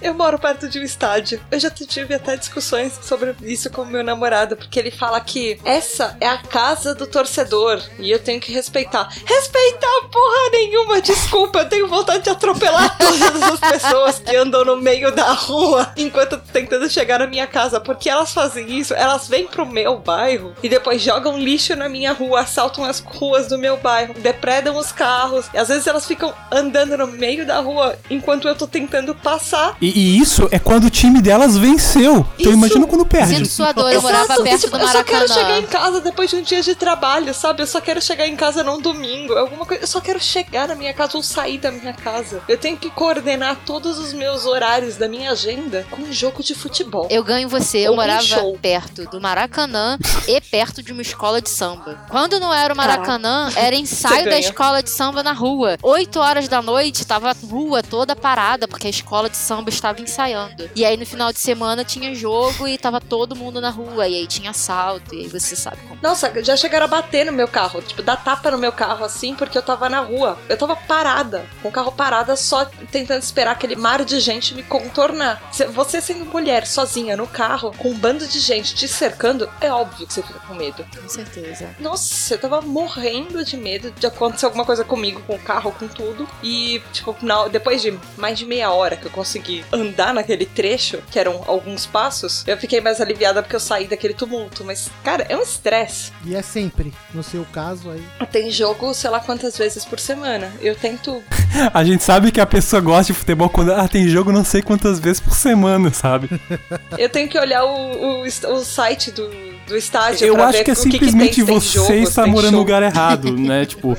[0.00, 1.40] Eu moro perto de um estádio.
[1.50, 6.16] Eu já tive até discussões sobre isso com meu namorado, porque ele fala que essa
[6.20, 9.08] é a casa do torcedor e eu tenho que respeitar.
[9.26, 14.76] Respeitar porra nenhuma, desculpa, eu tenho vontade de atropelar todas as pessoas que andam no
[14.76, 18.94] meio da rua enquanto eu tô tentando chegar na minha casa, porque elas fazem isso,
[18.94, 23.48] elas vêm pro meu bairro e depois jogam lixo na minha rua, assaltam as ruas
[23.48, 27.60] do meu bairro, depredam os carros, e às vezes elas ficam andando no meio da
[27.60, 29.76] rua enquanto eu tô tentando passar.
[29.80, 32.26] E, e isso é quando o time delas venceu.
[32.38, 32.58] Então Isso.
[32.58, 33.36] imagina quando perde.
[33.36, 35.84] Sinto sua dor, eu morava Exato, perto tipo, do Eu só quero chegar em Maracanã.
[35.84, 37.62] casa depois de um dia de trabalho, sabe?
[37.62, 39.82] Eu só quero chegar em casa num domingo, alguma coisa.
[39.82, 42.42] Eu só quero chegar na minha casa ou sair da minha casa.
[42.48, 46.54] Eu tenho que coordenar todos os meus horários da minha agenda com um jogo de
[46.54, 47.08] futebol.
[47.10, 48.24] Eu ganho você, eu Ou morava
[48.60, 52.06] perto do Maracanã e perto de uma escola de samba.
[52.08, 55.76] Quando não era o Maracanã, era ensaio da escola de samba na rua.
[55.82, 60.00] Oito horas da noite, tava a rua toda parada, porque a escola de samba estava
[60.00, 60.70] ensaiando.
[60.74, 64.06] E aí no final de semana tinha jogo e tava todo mundo na rua.
[64.06, 65.98] E aí tinha assalto, e aí você sabe como.
[66.02, 69.34] Nossa, já chegaram a bater no meu carro, tipo, dar tapa no meu carro assim,
[69.34, 70.38] porque eu tava na rua.
[70.48, 74.62] Eu tava parada, com o carro parada, só tentando esperar aquele mar de gente me
[74.62, 75.42] contornar.
[75.74, 80.06] Você sendo mulher, sozinha, no carro, com um bando de gente te cercando, é óbvio
[80.06, 80.84] que você fica com medo.
[81.00, 81.74] Com certeza.
[81.78, 85.88] Nossa, eu tava morrendo de medo de acontecer alguma coisa comigo, com o carro, com
[85.88, 86.28] tudo.
[86.42, 90.98] E, tipo, na- depois de mais de meia hora que eu consegui andar naquele trecho,
[91.10, 94.64] que eram alguns passos, eu fiquei mais aliviada porque eu saí daquele tumulto.
[94.64, 96.12] Mas, cara, é um estresse.
[96.24, 98.02] E é sempre, no seu caso aí.
[98.30, 100.52] Tem jogo, sei lá quantas vezes por semana.
[100.60, 101.22] Eu tento.
[101.72, 104.62] A gente sabe que a pessoa gosta de futebol quando ah, tem jogo não sei
[104.62, 106.28] quantas vezes por semana, sabe?
[106.98, 109.28] Eu tenho que olhar o, o, o site do,
[109.68, 110.26] do estádio.
[110.26, 112.58] Eu acho ver que é que que simplesmente tem, tem você jogo, está morando no
[112.58, 113.64] lugar errado, né?
[113.68, 113.96] Tipo,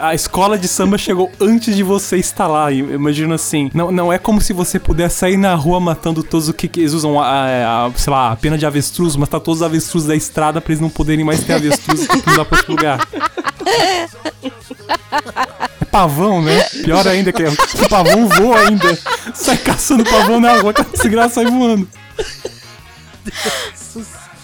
[0.00, 2.72] a escola de samba chegou antes de você estar lá.
[2.72, 6.48] Eu Imagino assim, não, não é como se você pudesse sair na rua matando todos
[6.48, 9.60] o que, que eles usam, a, a- sei lá, a pena de avestruz, matar todos
[9.60, 12.58] os avestruz da estrada pra eles não poderem mais ter avestruz e que mudar pra
[12.58, 13.06] outro lugar.
[15.80, 16.62] É pavão, né?
[16.84, 18.98] Pior ainda que é, o pavão voa ainda.
[19.34, 21.88] Sai caçando pavão na rua, que esse graça sai voando.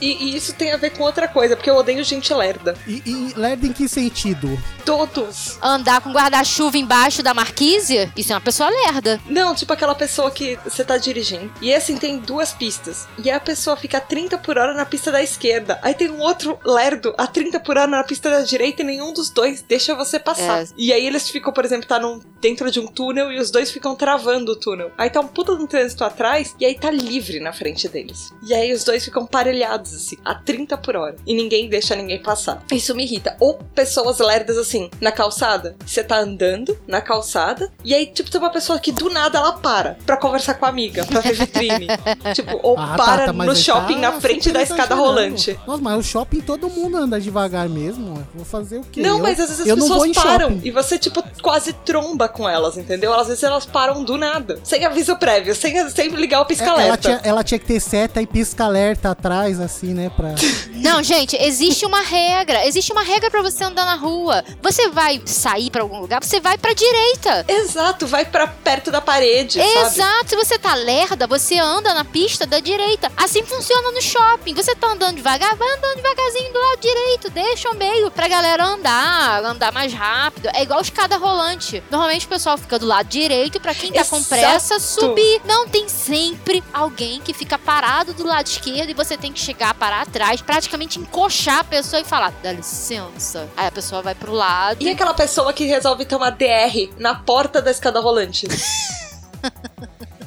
[0.01, 2.77] E, e isso tem a ver com outra coisa, porque eu odeio gente lerda.
[2.87, 4.59] E, e lerda em que sentido?
[4.85, 5.59] Todos.
[5.63, 9.21] Andar com guarda-chuva embaixo da marquise, isso é uma pessoa lerda.
[9.27, 11.53] Não, tipo aquela pessoa que você tá dirigindo.
[11.61, 13.07] E assim, tem duas pistas.
[13.23, 15.79] E a pessoa fica a 30 por hora na pista da esquerda.
[15.83, 19.13] Aí tem um outro lerdo a 30 por hora na pista da direita e nenhum
[19.13, 20.63] dos dois deixa você passar.
[20.63, 20.67] É.
[20.77, 23.71] E aí eles ficam, por exemplo, tá num, dentro de um túnel e os dois
[23.71, 24.91] ficam travando o túnel.
[24.97, 28.33] Aí tá um puta de um trânsito atrás e aí tá livre na frente deles.
[28.43, 31.17] E aí os dois ficam parelhados, assim, a 30 por hora.
[31.27, 32.63] E ninguém deixa ninguém passar.
[32.73, 33.37] Isso me irrita.
[33.41, 35.75] Ou pessoas lerdas, assim, na calçada.
[35.85, 39.53] Você tá andando na calçada e aí, tipo, tem uma pessoa que do nada ela
[39.55, 41.87] para pra conversar com a amiga, pra ver vitrine.
[42.35, 45.59] tipo, ou Ah, para Tata, mas no shopping tá na frente da escada rolante.
[45.67, 48.27] Nossa, mas o shopping todo mundo anda devagar mesmo.
[48.35, 49.03] Vou fazer o quê?
[49.03, 50.61] Não, Eu- mas às vezes as pessoas param shopping.
[50.69, 53.13] e você, tipo, quase tromba com elas, entendeu?
[53.15, 54.59] Às vezes elas param do nada.
[54.63, 56.97] Sem aviso prévio, sem, sem ligar o É, Ela pisca-alerta.
[56.99, 60.11] tinha, ela tinha que ter seta e pisca-alerta atrás, assim, né?
[60.11, 60.35] Pra...
[60.75, 62.67] Não, gente, existe uma regra.
[62.67, 64.45] Existe uma regra pra você andar na rua.
[64.63, 67.45] Você vai sair pra algum lugar, você vai pra direita.
[67.49, 69.87] Exato, vai pra perto da parede, sabe?
[69.87, 73.11] Exato, se você tá lerda, você anda na pista da direita.
[73.17, 74.55] Assim funciona no shopping.
[74.55, 77.31] Você tá andando devagar, vai andando devagarzinho do lado direito.
[77.31, 80.49] Deixa o meio pra galera andar, andar mais rápido.
[80.55, 81.83] É igual escada rolante.
[81.91, 84.29] Normalmente o pessoal fica do lado direito pra quem tá com Exato.
[84.29, 85.41] pressa subir.
[85.45, 89.64] Não tem sempre alguém que fica parado do lado esquerdo e você tem que chegar,
[89.73, 93.49] parar atrás, praticamente encoxar a pessoa e falar: dá licença.
[93.57, 94.83] Aí a pessoa vai pro lado.
[94.83, 98.47] E aquela pessoa que resolve ter uma DR na porta da escada rolante?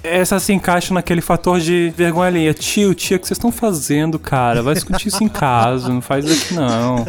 [0.03, 2.53] Essa se encaixa naquele fator de vergonha alheia.
[2.53, 4.63] Tio, tia, o que vocês estão fazendo, cara?
[4.63, 7.05] Vai discutir isso em casa, não faz isso aqui não.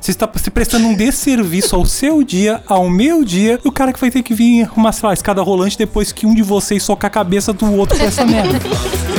[0.00, 3.92] Você está se prestando um desserviço ao seu dia, ao meu dia, e o cara
[3.92, 6.82] que vai ter que vir arrumar, sei lá, escada rolante depois que um de vocês
[6.82, 8.58] soca a cabeça do outro com essa merda.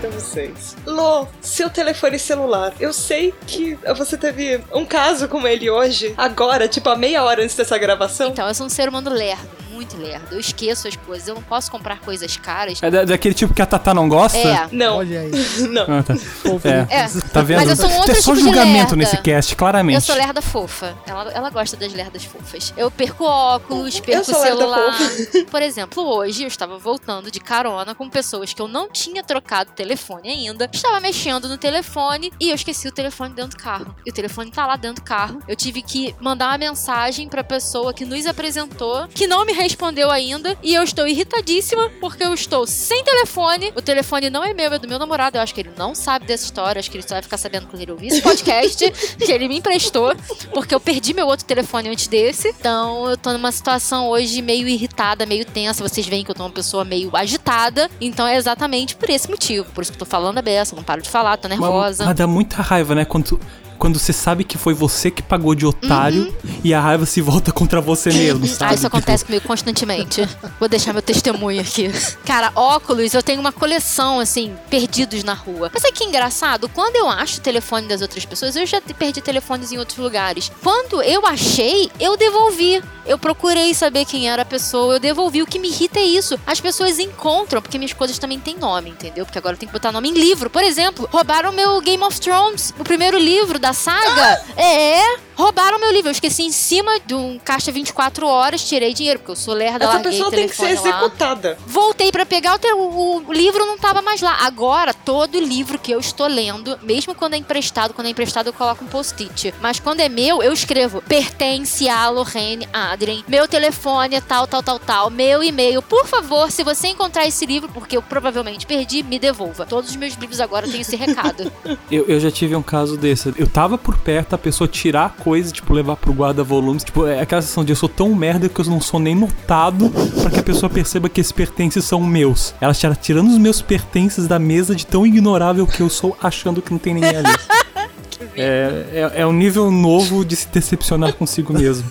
[0.00, 0.76] mais irrita vocês?
[0.86, 2.72] Lô, seu telefone celular.
[2.80, 7.42] Eu sei que você teve um caso com ele hoje, agora, tipo, a meia hora
[7.42, 8.30] antes dessa gravação.
[8.30, 9.48] Então, eu sou um ser humano lerdo,
[9.80, 10.26] muito lerda.
[10.30, 11.26] Eu esqueço as coisas.
[11.26, 12.82] Eu não posso comprar coisas caras.
[12.82, 14.36] É da- daquele tipo que a Tatá não gosta?
[14.36, 14.68] É.
[14.70, 15.30] Não, Olha aí.
[15.70, 15.82] não.
[15.88, 16.14] Ah, tá.
[16.16, 16.68] Fofo.
[16.68, 16.86] É.
[16.90, 17.08] É.
[17.32, 17.60] Tá vendo?
[17.60, 18.96] Mas eu sou um outro é só tipo de julgamento lerda.
[18.96, 19.94] nesse cast, claramente.
[19.94, 20.94] Eu sou lerda fofa.
[21.06, 22.74] Ela, ela gosta das lerdas fofas.
[22.76, 24.98] Eu perco óculos, Eu perco celular.
[25.50, 29.72] Por exemplo, hoje eu estava voltando de carona com pessoas que eu não tinha trocado
[29.72, 30.68] telefone ainda.
[30.72, 33.94] Estava mexendo no telefone e eu esqueci o telefone dentro do carro.
[34.04, 35.40] E o telefone tá lá dentro do carro.
[35.48, 39.69] Eu tive que mandar uma mensagem pra pessoa que nos apresentou, que não me respondeu
[40.10, 40.56] ainda.
[40.62, 43.72] E eu estou irritadíssima porque eu estou sem telefone.
[43.76, 45.36] O telefone não é meu, é do meu namorado.
[45.36, 46.78] Eu acho que ele não sabe dessa história.
[46.80, 48.90] Acho que ele só vai ficar sabendo quando ele ouvir esse podcast.
[49.18, 50.14] que ele me emprestou.
[50.52, 52.48] Porque eu perdi meu outro telefone antes desse.
[52.48, 55.86] Então eu tô numa situação hoje meio irritada, meio tensa.
[55.86, 57.90] Vocês veem que eu tô uma pessoa meio agitada.
[58.00, 59.70] Então é exatamente por esse motivo.
[59.72, 62.04] Por isso que eu tô falando a beça, não paro de falar, tô Mas, nervosa.
[62.04, 63.04] mas dá muita raiva, né?
[63.04, 63.40] Quando, tu-
[63.80, 67.50] quando você sabe que foi você que pagou de otário e a raiva se volta
[67.50, 68.72] contra você mesmo, sabe?
[68.72, 70.28] Ah, isso Tipo, acontece comigo constantemente.
[70.58, 71.90] Vou deixar meu testemunho aqui.
[72.26, 75.70] Cara, óculos, eu tenho uma coleção, assim, perdidos na rua.
[75.72, 79.22] Mas é que engraçado, quando eu acho o telefone das outras pessoas, eu já perdi
[79.22, 80.52] telefones em outros lugares.
[80.62, 82.82] Quando eu achei, eu devolvi.
[83.06, 85.42] Eu procurei saber quem era a pessoa, eu devolvi.
[85.42, 86.38] O que me irrita é isso.
[86.46, 89.24] As pessoas encontram, porque minhas coisas também têm nome, entendeu?
[89.24, 90.50] Porque agora eu tenho que botar nome em livro.
[90.50, 94.42] Por exemplo, roubaram meu Game of Thrones, o primeiro livro da saga.
[94.56, 96.08] É, roubaram meu livro.
[96.08, 99.84] Eu esqueci em cima de um caixa 24 horas, tirei dinheiro, porque eu sou lerda,
[99.84, 100.70] Essa larguei pessoa tem que ser lá.
[100.72, 101.58] executada.
[101.66, 104.38] Voltei pra pegar o, te- o- o livro, não tava mais lá.
[104.42, 108.52] Agora, todo livro que eu estou lendo, mesmo quando é emprestado, quando é emprestado eu
[108.52, 109.54] coloco um post-it.
[109.60, 113.24] Mas quando é meu, eu escrevo pertence a Lorraine Adrien.
[113.28, 115.10] Meu telefone é tal, tal, tal, tal.
[115.10, 115.80] Meu e-mail.
[115.82, 119.64] Por favor, se você encontrar esse livro, porque eu provavelmente perdi, me devolva.
[119.64, 121.50] Todos os meus livros agora têm esse recado.
[121.90, 123.32] Eu, eu já tive um caso desse.
[123.36, 126.84] Eu tava por perto, a pessoa tirar a coisa, tipo, levar pro guarda-volumes.
[126.84, 129.90] Tipo, é aquela sensação de eu sou tão merda que eu não sou nem notado
[130.20, 132.54] pra que a pessoa perceba que esses pertences são meus.
[132.60, 136.62] Ela tira tirando os meus pertences da mesa de tão ignorável que eu sou, achando
[136.62, 137.28] que não tem ninguém ali.
[138.36, 141.90] É, é, é um nível novo de se decepcionar consigo mesmo.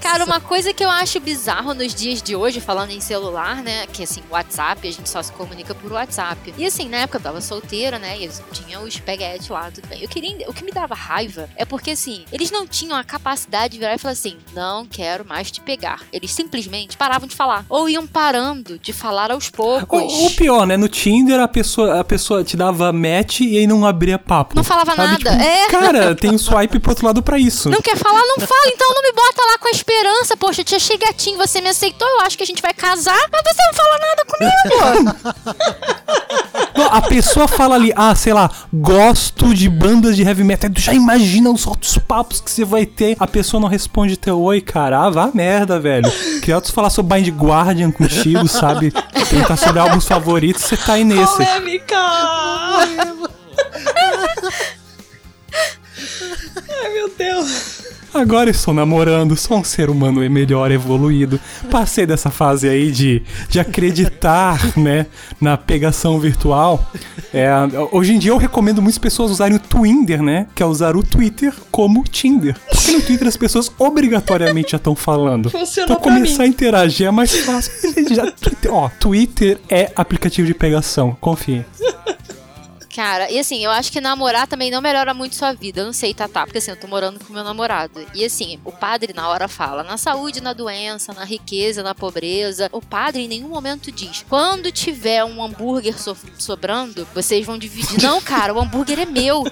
[0.00, 3.86] Cara, uma coisa que eu acho bizarro nos dias de hoje, falando em celular, né?
[3.86, 6.54] Que assim, WhatsApp, a gente só se comunica por WhatsApp.
[6.56, 8.18] E assim, na época eu tava solteira, né?
[8.18, 10.02] E eles tinham os peguete lá, tudo bem.
[10.02, 10.48] Eu queria.
[10.48, 13.94] O que me dava raiva é porque, assim, eles não tinham a capacidade de virar
[13.94, 16.02] e falar assim: não quero mais te pegar.
[16.12, 17.64] Eles simplesmente paravam de falar.
[17.68, 20.02] Ou iam parando de falar aos poucos.
[20.02, 20.76] O, o pior, né?
[20.76, 24.54] No Tinder a pessoa, a pessoa te dava match e aí não abria papo.
[24.54, 25.24] Não falava Sabe?
[25.24, 25.30] nada.
[25.30, 25.68] Tipo, É.
[25.68, 27.68] Cara, tem um swipe pro outro lado pra isso.
[27.70, 28.20] Não quer falar?
[28.20, 30.36] Não fala, então não me bota lá com a esperança.
[30.36, 33.42] Poxa, te achei gatinho, você me aceitou, eu acho que a gente vai casar, mas
[33.44, 35.50] você não fala nada comigo.
[36.76, 40.70] Não, a pessoa fala ali, ah, sei lá, gosto de bandas de heavy metal.
[40.70, 43.16] Tu já imagina os outros papos que você vai ter.
[43.18, 44.98] A pessoa não responde teu oi, cara.
[44.98, 46.10] Ah, vá merda, velho.
[46.40, 48.92] Queria tu falar sobre Bind Guardian contigo, sabe?
[49.28, 51.36] Perguntar sobre álbuns favoritos, você tá aí nesse.
[51.36, 51.96] Polêmica!
[56.82, 57.89] Ai, meu Deus.
[58.12, 61.38] Agora estou namorando, sou um ser humano melhor, evoluído.
[61.70, 65.06] Passei dessa fase aí de, de acreditar, né,
[65.40, 66.90] na pegação virtual.
[67.32, 67.48] É,
[67.92, 71.02] hoje em dia eu recomendo muitas pessoas usarem o Twinder, né, que é usar o
[71.02, 72.56] Twitter como Tinder.
[72.68, 75.48] Porque no Twitter as pessoas obrigatoriamente já estão falando.
[75.48, 77.72] Funcionou então começar a interagir é mais fácil.
[78.14, 81.64] Já, Twitter, ó, Twitter é aplicativo de pegação, confia.
[83.00, 85.80] Cara, e assim, eu acho que namorar também não melhora muito sua vida.
[85.80, 88.06] Eu não sei, Tatá, porque assim, eu tô morando com meu namorado.
[88.12, 92.68] E assim, o padre na hora fala na saúde, na doença, na riqueza, na pobreza.
[92.70, 98.02] O padre em nenhum momento diz: quando tiver um hambúrguer so- sobrando, vocês vão dividir.
[98.02, 99.49] Não, cara, o hambúrguer é meu.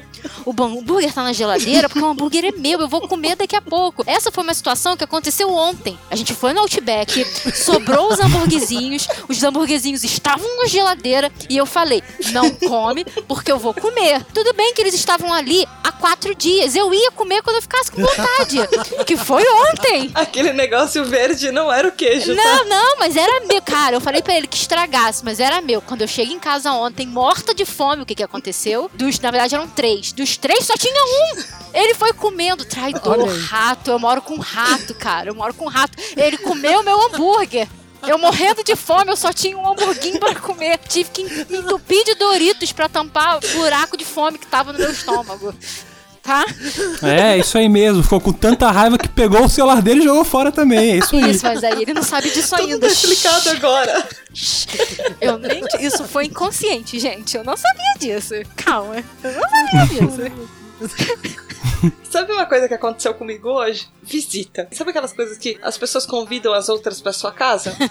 [0.48, 2.80] O hambúrguer tá na geladeira porque o hambúrguer é meu.
[2.80, 4.02] Eu vou comer daqui a pouco.
[4.06, 5.98] Essa foi uma situação que aconteceu ontem.
[6.10, 7.22] A gente foi no Outback,
[7.54, 13.58] sobrou os hambúrguerzinhos, os hambúrguerzinhos estavam na geladeira e eu falei: não come, porque eu
[13.58, 14.24] vou comer.
[14.32, 16.74] Tudo bem que eles estavam ali há quatro dias.
[16.74, 18.58] Eu ia comer quando eu ficasse com vontade.
[19.04, 20.10] Que foi ontem.
[20.14, 22.42] Aquele negócio verde não era o queijo, tá?
[22.42, 23.60] Não, não, mas era meu.
[23.60, 25.82] Cara, eu falei pra ele que estragasse, mas era meu.
[25.82, 28.90] Quando eu cheguei em casa ontem, morta de fome, o que que aconteceu?
[28.94, 30.12] Dos, na verdade, eram três.
[30.12, 31.58] Dos três, só tinha um.
[31.74, 32.64] Ele foi comendo.
[32.64, 33.90] Traidor, rato.
[33.90, 35.30] Eu moro com um rato, cara.
[35.30, 35.96] Eu moro com um rato.
[36.16, 37.68] Ele comeu meu hambúrguer.
[38.06, 40.78] Eu morrendo de fome, eu só tinha um hamburguinho pra comer.
[40.88, 44.90] Tive que entupir de Doritos pra tampar o buraco de fome que tava no meu
[44.90, 45.52] estômago.
[46.28, 46.44] Tá?
[47.02, 48.02] É, isso aí mesmo.
[48.02, 50.90] Ficou com tanta raiva que pegou o celular dele e jogou fora também.
[50.90, 51.30] É isso aí.
[51.30, 52.80] Isso, mas aí ele não sabe disso Tudo ainda.
[52.80, 54.08] tá explicado agora.
[55.22, 57.34] Eu nem, isso foi inconsciente, gente.
[57.34, 58.34] Eu não sabia disso.
[58.56, 58.96] Calma.
[59.24, 60.32] Eu não sabia disso.
[62.10, 63.88] Sabe uma coisa que aconteceu comigo hoje?
[64.02, 64.68] Visita.
[64.72, 67.76] Sabe aquelas coisas que as pessoas convidam as outras pra sua casa?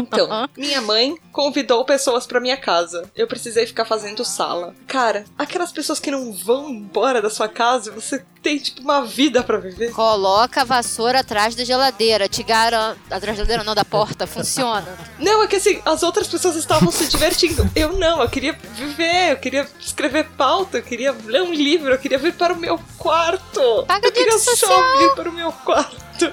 [0.00, 3.10] Então, minha mãe convidou pessoas pra minha casa.
[3.14, 4.74] Eu precisei ficar fazendo sala.
[4.86, 9.42] Cara, aquelas pessoas que não vão embora da sua casa, você tem tipo uma vida
[9.42, 9.92] pra viver.
[9.92, 12.28] Coloca a vassoura atrás da geladeira.
[12.28, 12.98] Te garanto.
[13.06, 14.26] Atrás da geladeira, não, da porta.
[14.26, 14.98] Funciona.
[15.18, 17.68] Não, é que assim, as outras pessoas estavam se divertindo.
[17.74, 21.98] Eu não, eu queria viver, eu queria escrever pauta, eu queria ler um livro, eu
[21.98, 23.39] queria vir para o meu quarto.
[23.86, 26.32] Paga eu queria só vir para o meu quarto.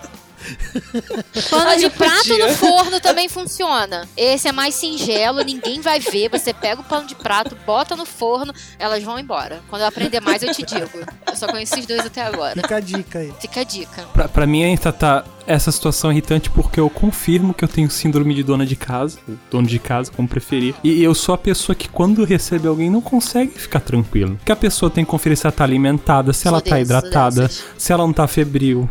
[1.50, 2.48] Pano Ai, de prato podia.
[2.48, 4.08] no forno também funciona.
[4.16, 6.30] Esse é mais singelo, ninguém vai ver.
[6.30, 9.62] Você pega o pano de prato, bota no forno, elas vão embora.
[9.70, 11.00] Quando eu aprender mais, eu te digo.
[11.26, 12.62] Eu só conheci esses dois até agora.
[12.62, 13.34] Fica a dica aí.
[13.40, 14.04] Fica a dica.
[14.14, 18.34] Pra, pra mim ainda tá essa situação irritante porque eu confirmo que eu tenho síndrome
[18.34, 20.76] de dona de casa, ou dono de casa, como preferir.
[20.84, 24.36] E eu sou a pessoa que quando recebe alguém não consegue ficar tranquilo.
[24.36, 27.94] Porque a pessoa tem que conferir se ela tá alimentada, se ela tá hidratada, se
[27.94, 28.90] ela não tá febril.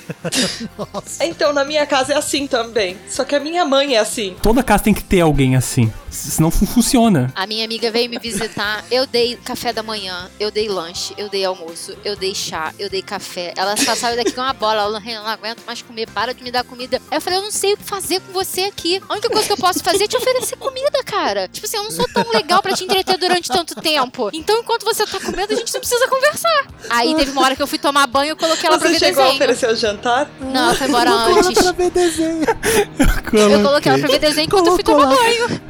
[1.20, 2.96] Então, na minha casa é assim também.
[3.08, 4.36] Só que a minha mãe é assim.
[4.42, 5.92] Toda casa tem que ter alguém assim.
[6.10, 7.32] Senão não funciona.
[7.34, 8.84] A minha amiga veio me visitar.
[8.90, 12.88] Eu dei café da manhã, eu dei lanche, eu dei almoço, eu dei chá, eu
[12.88, 13.52] dei café.
[13.56, 14.82] Ela só saiu daqui com uma bola.
[14.82, 17.00] Ela não, não aguento mais comer, para de me dar comida.
[17.10, 19.02] Aí eu falei, eu não sei o que fazer com você aqui.
[19.08, 21.48] A única coisa que eu posso fazer é te oferecer comida, cara.
[21.48, 24.30] Tipo assim, eu não sou tão legal pra te entreter durante tanto tempo.
[24.32, 26.66] Então, enquanto você tá comendo, a gente não precisa conversar.
[26.90, 29.06] Aí teve uma hora que eu fui tomar banho, eu coloquei ela pra Você ver
[29.06, 30.30] chegou a oferecer jantar?
[30.40, 31.62] Não, ela foi embora Colocou ela antes.
[31.62, 32.44] pra ver desenho.
[33.52, 35.60] Eu coloquei ela pra ver desenho enquanto eu fui Colocou tomar banho.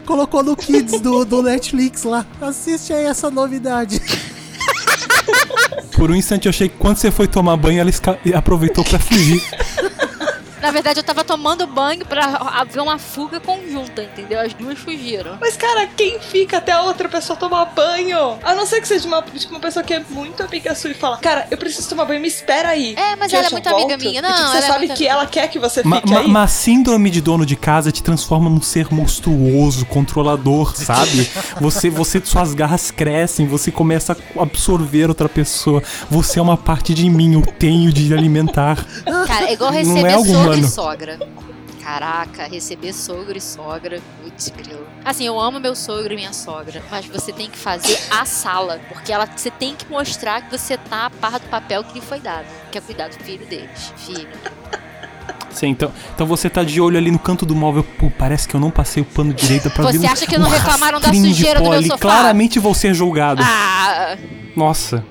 [0.04, 2.26] Colocou no Kids do, do Netflix lá.
[2.40, 4.00] Assiste aí essa novidade.
[5.92, 7.90] Por um instante eu achei que quando você foi tomar banho, ela
[8.36, 9.42] aproveitou pra fugir.
[10.64, 14.40] Na verdade, eu tava tomando banho pra haver uma fuga conjunta, entendeu?
[14.40, 15.36] As duas fugiram.
[15.38, 18.38] Mas, cara, quem fica até a outra pessoa tomar banho?
[18.42, 20.94] A não ser que seja uma, tipo, uma pessoa que é muito amiga sua e
[20.94, 22.94] fala, cara, eu preciso tomar banho, me espera aí.
[22.96, 24.18] É, mas ela é muito amiga volto." minha.
[24.20, 26.20] E, Não, tipo, você é sabe muito que ela quer que você Ma- fique ma-
[26.20, 26.28] aí.
[26.28, 31.30] Mas síndrome de dono de casa te transforma num ser monstruoso, controlador, sabe?
[31.60, 35.82] Você, você, suas garras crescem, você começa a absorver outra pessoa.
[36.10, 38.82] Você é uma parte de mim, eu tenho de alimentar.
[39.26, 41.18] Cara, é igual Não receber é algo sogro e sogra.
[41.82, 44.00] Caraca, receber sogro e sogra.
[44.22, 44.86] Putz, grilo.
[45.04, 48.80] Assim, eu amo meu sogro e minha sogra, mas você tem que fazer a sala.
[48.88, 52.00] Porque ela, você tem que mostrar que você tá a par do papel que lhe
[52.00, 52.46] foi dado.
[52.72, 53.92] Que é cuidar do filho deles.
[53.98, 54.28] Filho.
[55.50, 57.84] Sim, então, então você tá de olho ali no canto do móvel.
[57.84, 60.36] Pô, parece que eu não passei o pano direito pra Você ver um- acha que
[60.38, 61.98] não um reclamaram da sujeira do meu sofá?
[61.98, 63.42] Claramente vou ser julgado.
[63.44, 64.16] Ah,
[64.56, 65.04] Nossa.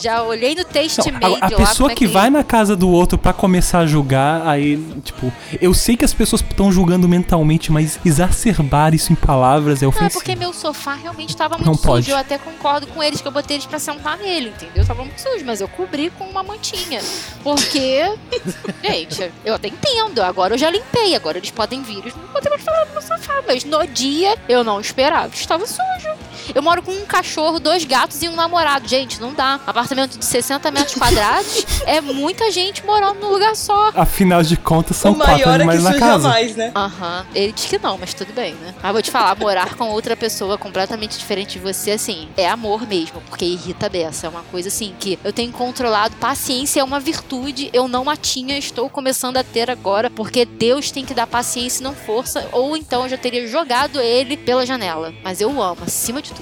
[0.00, 3.16] Já olhei no Não, Tastemade a, pessoa como é que vai na casa do outro
[3.18, 7.98] pra começar a julgar, aí, tipo, eu sei que as pessoas estão julgando mentalmente, mas
[8.04, 10.14] exacerbar isso em palavras é Não, ofensivo.
[10.14, 11.86] porque meu sofá realmente tava muito Não sujo.
[11.86, 12.10] pode.
[12.10, 14.84] Eu até concordo com eles que eu botei eles pra sentar nele, entendeu?
[14.86, 17.00] Tava muito sujo, mas eu cobri com uma mantinha.
[17.42, 18.00] Porque,
[18.82, 20.20] gente, eu até entendo.
[20.22, 21.98] Agora eu já limpei, agora eles podem vir.
[21.98, 23.42] Eles não podem mais falar no meu sofá.
[23.46, 25.32] Mas no dia eu não esperava.
[25.34, 26.13] Estava sujo.
[26.54, 28.88] Eu moro com um cachorro, dois gatos e um namorado.
[28.88, 29.60] Gente, não dá.
[29.66, 33.90] Apartamento de 60 metros quadrados é muita gente morando num lugar só.
[33.94, 36.28] Afinal de contas, são o quatro maior é que animais na casa.
[36.28, 36.72] mais, né?
[36.74, 37.26] Aham.
[37.34, 38.74] Ele diz que não, mas tudo bem, né?
[38.82, 42.86] Mas vou te falar, morar com outra pessoa completamente diferente de você, assim, é amor
[42.86, 44.26] mesmo, porque irrita a beça.
[44.26, 46.16] É uma coisa assim que eu tenho controlado.
[46.16, 50.90] Paciência é uma virtude, eu não a tinha, estou começando a ter agora, porque Deus
[50.90, 54.66] tem que dar paciência e não força, ou então eu já teria jogado ele pela
[54.66, 55.12] janela.
[55.22, 56.32] Mas eu amo, acima de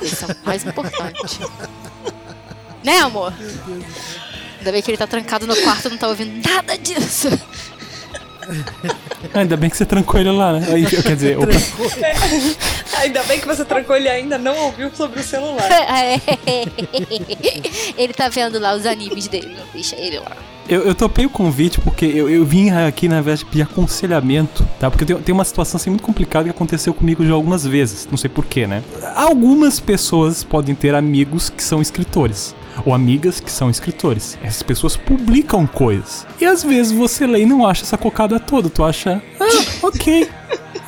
[0.00, 1.40] Esse é o mais importante.
[2.84, 3.32] né, amor?
[4.58, 7.28] Ainda bem que ele tá trancado no quarto e não tá ouvindo nada disso.
[9.34, 10.66] Ah, Ainda bem que você trancou ele lá, né?
[10.72, 11.52] Aí, Quer dizer, opa,
[12.98, 15.62] Ainda bem que você trancou ele ainda não ouviu sobre o celular.
[15.72, 16.20] É.
[17.96, 19.56] ele tá vendo lá os animes dele.
[19.72, 20.36] Deixa ele lá.
[20.72, 24.90] Eu, eu topei o convite porque eu, eu vim aqui na verdade pedir aconselhamento, tá?
[24.90, 28.16] Porque tem, tem uma situação assim muito complicada que aconteceu comigo já algumas vezes, não
[28.16, 28.82] sei porquê, né?
[29.14, 32.54] Algumas pessoas podem ter amigos que são escritores.
[32.86, 34.38] Ou amigas que são escritores.
[34.42, 36.26] Essas pessoas publicam coisas.
[36.40, 38.70] E às vezes você lê e não acha essa cocada toda.
[38.70, 40.26] Tu acha, ah, ok.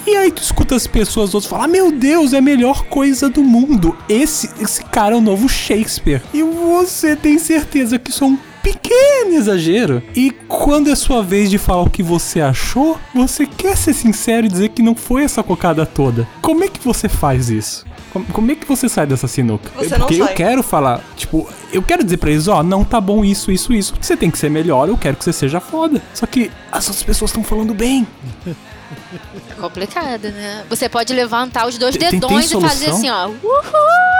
[0.07, 3.43] E aí tu escuta as pessoas outras falar, meu Deus, é a melhor coisa do
[3.43, 3.95] mundo.
[4.09, 6.22] Esse, esse cara é o novo Shakespeare.
[6.32, 10.03] E você tem certeza que isso é um pequeno exagero.
[10.17, 14.47] E quando é sua vez de falar o que você achou, você quer ser sincero
[14.47, 16.27] e dizer que não foi essa cocada toda.
[16.41, 17.85] Como é que você faz isso?
[18.12, 19.71] Como, como é que você sai dessa sinuca?
[19.77, 23.01] Você não Porque eu quero falar, tipo, eu quero dizer pra eles, ó, não tá
[23.01, 23.93] bom isso, isso, isso.
[24.01, 26.01] Você tem que ser melhor, eu quero que você seja foda.
[26.15, 28.07] Só que as outras pessoas estão falando bem.
[28.47, 30.65] É complicado, né?
[30.71, 33.27] Você pode levantar os dois Tem- tem- tem dedões e fazer assim, ó.
[33.29, 34.14] Uhul!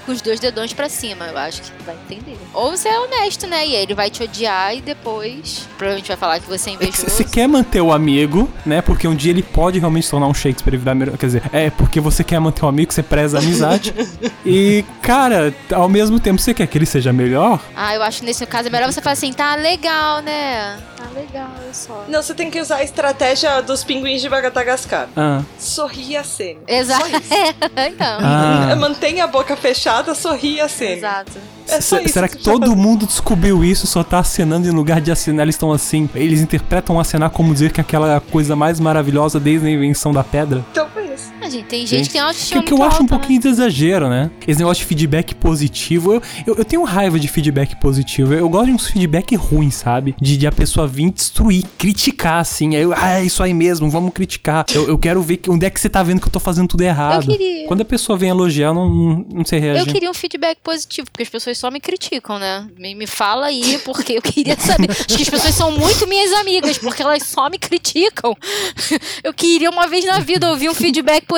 [0.00, 1.26] Com os dois dedões pra cima.
[1.26, 2.36] Eu acho que vai entender.
[2.52, 3.66] Ou você é honesto, né?
[3.66, 7.08] E aí ele vai te odiar e depois provavelmente vai falar que você é invejoso.
[7.08, 8.80] Você quer manter o amigo, né?
[8.80, 11.16] Porque um dia ele pode realmente se tornar um Shakespeare e virar melhor.
[11.16, 13.94] Quer dizer, é porque você quer manter o amigo, você preza a amizade.
[14.44, 17.60] e, cara, ao mesmo tempo você quer que ele seja melhor.
[17.74, 20.76] Ah, eu acho que nesse caso é melhor você falar assim, tá legal, né?
[21.06, 22.04] Tá legal, eu só.
[22.08, 25.08] Não, você tem que usar a estratégia dos pinguins de Madagascar.
[25.16, 25.42] Ah.
[25.58, 26.60] Sorria a cena.
[26.66, 27.06] Exato.
[27.06, 27.34] Isso.
[27.88, 28.18] então.
[28.20, 28.74] Ah.
[28.78, 30.92] Mantenha a boca fechada, sorria a cena.
[30.92, 31.32] Exato.
[31.68, 32.76] É isso será que todo fazer.
[32.76, 35.44] mundo descobriu isso, só tá acenando em lugar de acenar?
[35.44, 36.08] Eles estão assim.
[36.14, 40.22] Eles interpretam acenar como dizer que é aquela coisa mais maravilhosa desde a invenção da
[40.24, 40.64] pedra.
[40.72, 41.32] Talvez.
[41.50, 43.08] Gente, tem gente que tem Que, autoestima que eu muito acho um né?
[43.08, 44.30] pouquinho de exagero, né?
[44.46, 46.14] Esse negócio de feedback positivo.
[46.14, 48.32] Eu, eu, eu tenho raiva de feedback positivo.
[48.34, 50.14] Eu, eu gosto de uns feedback ruins, sabe?
[50.20, 52.74] De, de a pessoa vir destruir, criticar, assim.
[52.76, 54.64] Aí eu, ah, é isso aí mesmo, vamos criticar.
[54.74, 56.68] Eu, eu quero ver que, onde é que você tá vendo que eu tô fazendo
[56.68, 57.26] tudo errado.
[57.26, 59.86] queria- Quando a pessoa vem elogiar, eu não, não, não sei reagir.
[59.86, 62.66] Eu queria um feedback positivo, porque as pessoas só me criticam, né?
[62.78, 64.90] Me, me fala aí, porque eu queria saber.
[64.90, 68.36] Acho que as pessoas são muito minhas amigas, porque elas só me criticam.
[69.22, 71.35] Eu queria uma vez na vida ouvir um feedback positivo.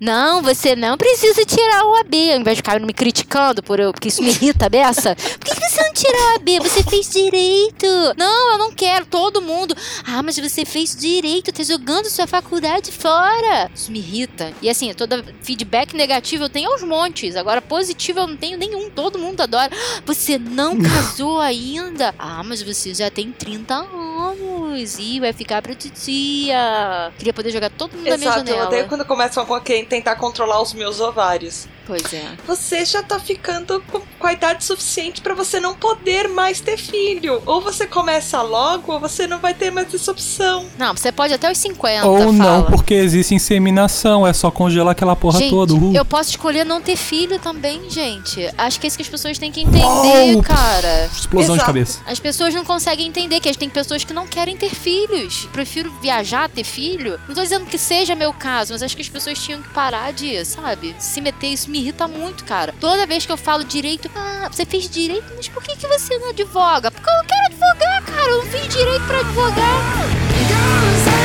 [0.00, 3.92] Não, você não precisa tirar o AB, ao invés de ficar me criticando, por eu,
[3.92, 5.14] porque isso me irrita, beça.
[5.16, 6.60] Por que, que você não tirou o AB?
[6.60, 7.86] Você fez direito.
[8.16, 9.06] Não, eu não quero.
[9.06, 9.74] Todo mundo.
[10.06, 13.70] Ah, mas você fez direito, tá jogando sua faculdade fora.
[13.74, 14.52] Isso me irrita.
[14.62, 17.36] E assim, toda feedback negativo eu tenho aos montes.
[17.36, 18.90] Agora, positivo eu não tenho nenhum.
[18.90, 19.70] Todo mundo adora.
[20.04, 22.14] Você não casou ainda?
[22.18, 24.98] Ah, mas você já tem 30 anos.
[24.98, 27.12] Ih, vai ficar pra titia.
[27.18, 28.66] Queria poder jogar todo mundo da minha Exato, eu janela.
[28.68, 31.68] odeio quando começam a tentar controlar os meus ovários.
[31.88, 32.22] Pois é.
[32.46, 37.42] Você já tá ficando com, a idade suficiente pra você não poder mais ter filho.
[37.46, 40.66] Ou você começa logo, ou você não vai ter mais essa opção.
[40.76, 42.70] Não, você pode até os 50, Ou não, fala.
[42.70, 45.72] porque existe inseminação, é só congelar aquela porra gente, toda.
[45.72, 45.94] uhul.
[45.94, 48.50] eu posso escolher não ter filho também, gente.
[48.58, 51.06] Acho que é isso que as pessoas têm que entender, cara.
[51.06, 51.66] Explosão de Exato.
[51.66, 52.00] cabeça.
[52.06, 55.48] As pessoas não conseguem entender que tem pessoas que não querem ter filhos.
[55.52, 57.18] Prefiro viajar, ter filho.
[57.26, 60.12] Não tô dizendo que seja meu caso, mas acho que as pessoas tinham que parar
[60.12, 61.48] de, sabe, se meter.
[61.48, 62.74] Isso me irrita muito, cara.
[62.80, 66.18] Toda vez que eu falo direito, ah, você fez direito, mas por que, que você
[66.18, 66.90] não advoga?
[66.90, 68.30] Porque eu não quero advogar, cara.
[68.30, 71.17] Eu não fiz direito pra advogar.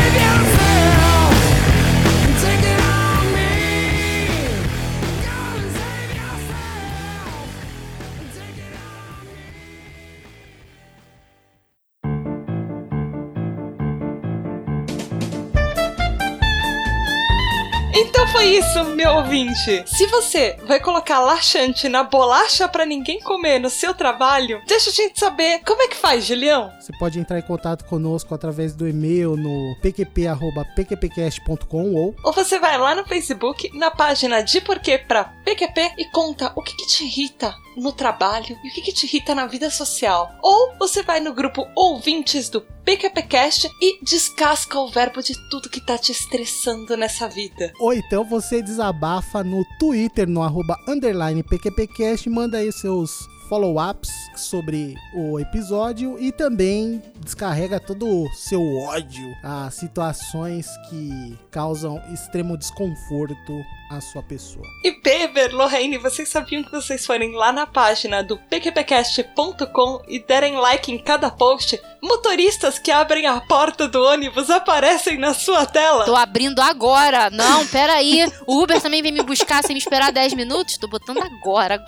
[17.95, 19.83] Então foi isso, meu ouvinte.
[19.85, 24.93] Se você vai colocar laxante na bolacha pra ninguém comer no seu trabalho, deixa a
[24.93, 26.71] gente saber como é que faz, Julião.
[26.79, 32.79] Você pode entrar em contato conosco através do e-mail no pqp.pqpcast.com ou Ou você vai
[32.79, 37.03] lá no Facebook, na página de Porquê pra PQP e conta o que, que te
[37.03, 40.31] irrita no trabalho e o que, que te irrita na vida social.
[40.41, 45.85] Ou você vai no grupo Ouvintes do PQPcast e descasca o verbo de tudo que
[45.85, 47.71] tá te estressando nessa vida.
[47.79, 54.95] Ou então você desabafa no Twitter, no arroba underline PQPcast, manda aí seus follow-ups sobre
[55.13, 63.53] o episódio e também descarrega todo o seu ódio a situações que causam extremo desconforto
[63.97, 64.65] à sua pessoa.
[64.83, 70.55] E Beber, Lorraine, vocês sabiam que vocês forem lá na página do pqpcast.com e derem
[70.57, 76.05] like em cada post, motoristas que abrem a porta do ônibus aparecem na sua tela?
[76.05, 77.29] Tô abrindo agora.
[77.29, 78.25] Não, peraí.
[78.47, 80.77] O Uber também vem me buscar sem me esperar 10 minutos?
[80.77, 81.83] Tô botando agora.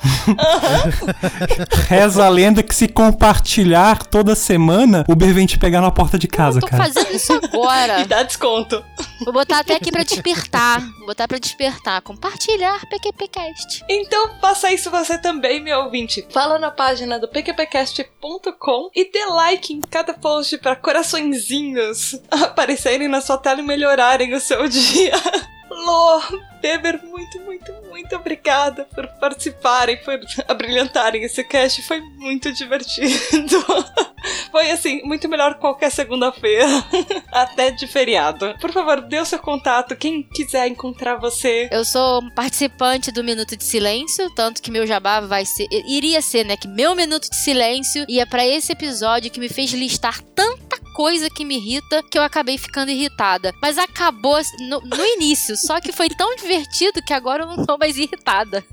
[1.88, 6.18] Reza a lenda que se compartilhar toda semana, o Uber vem te pegar na porta
[6.18, 6.84] de casa, Tô cara.
[6.84, 7.96] fazendo isso agora.
[8.06, 8.84] E dá desconto.
[9.24, 10.82] Vou botar até aqui pra despertar.
[10.98, 11.95] Vou botar pra despertar.
[12.02, 13.84] Compartilhar PQPcast.
[13.90, 16.26] Então faça isso você também, meu ouvinte.
[16.32, 23.22] Fala na página do pqpcast.com e dê like em cada post para coraçõezinhos aparecerem na
[23.22, 25.14] sua tela e melhorarem o seu dia.
[25.70, 26.22] Lô,
[26.62, 31.82] Beber, muito, muito, muito obrigada por participarem, por abrilhantarem esse cast.
[31.84, 33.66] Foi muito divertido.
[34.52, 36.66] Foi assim, muito melhor que qualquer segunda-feira.
[37.32, 38.56] Até de feriado.
[38.60, 39.96] Por favor, dê o seu contato.
[39.96, 41.70] Quem quiser encontrar você.
[41.72, 45.68] Eu sou participante do Minuto de Silêncio, tanto que meu jabá vai ser.
[45.72, 46.58] Iria ser, né?
[46.58, 51.30] Que meu Minuto de Silêncio ia pra esse episódio que me fez listar tanta coisa
[51.30, 53.54] que me irrita que eu acabei ficando irritada.
[53.62, 57.66] Mas acabou assim, no, no início, só que foi tão divertido que agora eu não
[57.66, 58.64] tô mais irritada.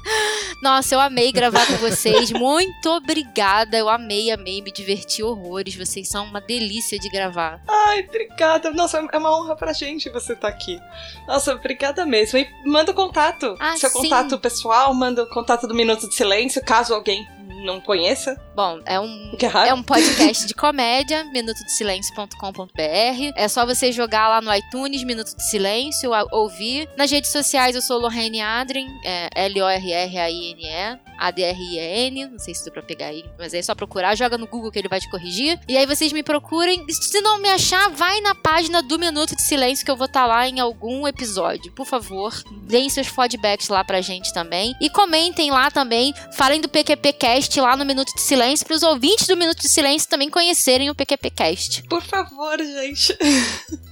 [0.62, 2.30] Nossa, eu amei gravar com vocês.
[2.30, 3.76] Muito obrigada.
[3.76, 5.74] Eu amei, amei, me diverti horrores.
[5.74, 7.60] Vocês são uma delícia de gravar.
[7.68, 8.70] Ai, obrigada.
[8.70, 10.78] Nossa, é uma honra pra gente você estar aqui.
[11.26, 12.38] Nossa, obrigada mesmo.
[12.38, 13.56] E manda o contato.
[13.58, 14.02] Ah, Seu sim.
[14.02, 17.26] contato pessoal, manda o contato do Minuto de Silêncio, caso alguém
[17.64, 18.38] não conheça.
[18.54, 19.32] Bom, é um
[19.66, 23.32] é um podcast de comédia, minutodesilencio.com.br.
[23.36, 26.88] É só você jogar lá no iTunes, Minuto de Silêncio, ouvir.
[26.96, 32.82] Nas redes sociais eu sou Lorraine Adrien, é L-O-R-R-A-I-N-E, A-D-R-I-E-N, não sei se deu pra
[32.82, 35.58] pegar aí, mas é só procurar, joga no Google que ele vai te corrigir.
[35.68, 36.84] E aí vocês me procurem.
[36.90, 40.26] Se não me achar, vai na página do Minuto de Silêncio que eu vou estar
[40.26, 41.72] lá em algum episódio.
[41.72, 42.32] Por favor,
[42.64, 44.74] deem seus feedbacks lá pra gente também.
[44.80, 49.26] E comentem lá também, falem do PQPcast lá no Minuto de Silêncio, para os ouvintes
[49.26, 51.82] do Minuto de Silêncio também conhecerem o PQPcast.
[51.88, 53.16] Por favor, gente.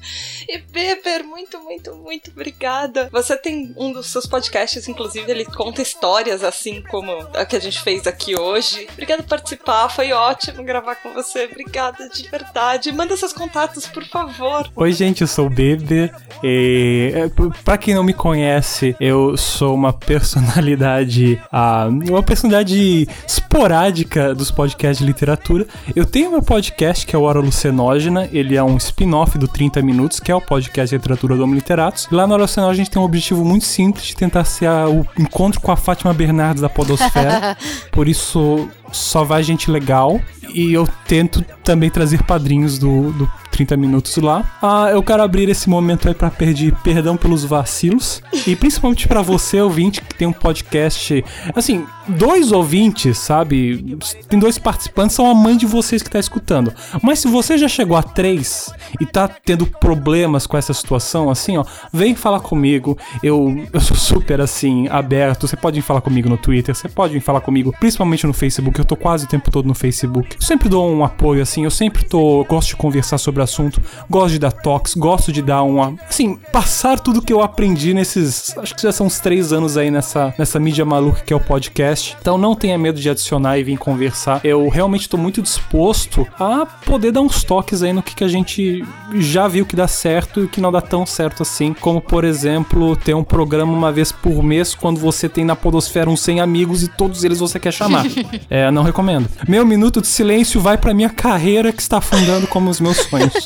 [0.48, 3.08] E Beber, muito, muito, muito obrigada.
[3.12, 7.60] Você tem um dos seus podcasts, inclusive, ele conta histórias assim como a que a
[7.60, 8.88] gente fez aqui hoje.
[8.92, 11.44] Obrigada por participar, foi ótimo gravar com você.
[11.44, 12.90] Obrigada de verdade.
[12.90, 14.68] Manda seus contatos, por favor.
[14.74, 16.12] Oi, gente, eu sou o Beber.
[16.42, 21.40] E, é, p- pra quem não me conhece, eu sou uma personalidade.
[21.52, 25.66] ah, uma personalidade esporádica dos podcasts de literatura.
[25.94, 28.28] Eu tenho meu podcast que é o Hora Lucenógena.
[28.32, 31.54] Ele é um spin-off do 30 Minutos, que é o podcast de literatura do Homo
[31.54, 32.08] Literatos.
[32.10, 34.66] E lá no Hora Lucenógena a gente tem um objetivo muito simples de tentar ser
[34.66, 37.56] a- o encontro com a Fátima Bernardes da Podosfera.
[37.92, 40.20] Por isso, só vai gente legal.
[40.54, 44.44] E eu tento também trazer padrinhos do, do 30 minutos lá.
[44.62, 48.22] Ah, eu quero abrir esse momento aí pra pedir perdão pelos vacilos.
[48.46, 51.24] E principalmente pra você, ouvinte, que tem um podcast.
[51.54, 53.98] Assim, dois ouvintes, sabe?
[54.28, 56.72] Tem dois participantes, são a mãe de vocês que tá escutando.
[57.02, 61.56] Mas se você já chegou a três e tá tendo problemas com essa situação, assim,
[61.56, 62.96] ó, vem falar comigo.
[63.22, 65.46] Eu, eu sou super assim, aberto.
[65.46, 68.79] Você pode falar comigo no Twitter, você pode falar comigo, principalmente no Facebook.
[68.80, 70.36] Eu tô quase o tempo todo no Facebook.
[70.36, 72.44] Eu sempre dou um apoio, assim, eu sempre tô.
[72.44, 75.94] gosto de conversar sobre o assunto, gosto de dar toques, gosto de dar uma.
[76.08, 78.56] Assim, passar tudo que eu aprendi nesses.
[78.56, 81.40] Acho que já são uns três anos aí nessa, nessa mídia maluca que é o
[81.40, 82.16] podcast.
[82.20, 84.40] Então não tenha medo de adicionar e vir conversar.
[84.44, 88.28] Eu realmente tô muito disposto a poder dar uns toques aí no que, que a
[88.28, 91.74] gente já viu que dá certo e que não dá tão certo assim.
[91.74, 96.08] Como, por exemplo, ter um programa uma vez por mês quando você tem na Podosfera
[96.08, 98.06] uns 100 amigos e todos eles você quer chamar.
[98.48, 99.28] é, não recomendo.
[99.48, 103.32] Meu minuto de silêncio vai pra minha carreira que está afundando como os meus sonhos.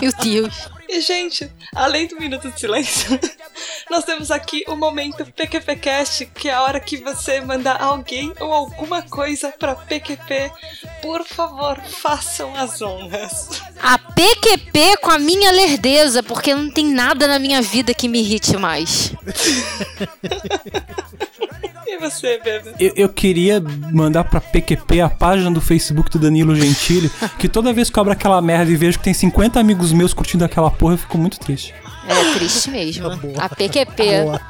[0.00, 0.76] Meu Deus.
[0.88, 3.18] E, gente, além do Minuto de Silêncio,
[3.90, 8.52] nós temos aqui o momento PQPcast, que é a hora que você mandar alguém ou
[8.52, 10.52] alguma coisa pra PQP.
[11.02, 13.62] Por favor, façam as honras.
[13.82, 18.20] A PQP com a minha lerdeza, porque não tem nada na minha vida que me
[18.20, 19.12] irrite mais.
[21.86, 22.72] E você, Bebe?
[22.80, 23.62] Eu, eu queria
[23.92, 28.00] mandar pra PQP a página do Facebook do Danilo Gentili, que toda vez que eu
[28.00, 31.16] abro aquela merda e vejo que tem 50 amigos meus curtindo aquela porra, eu fico
[31.16, 31.74] muito triste.
[32.08, 33.08] É triste mesmo.
[33.38, 34.22] A PQP.
[34.22, 34.40] Boa.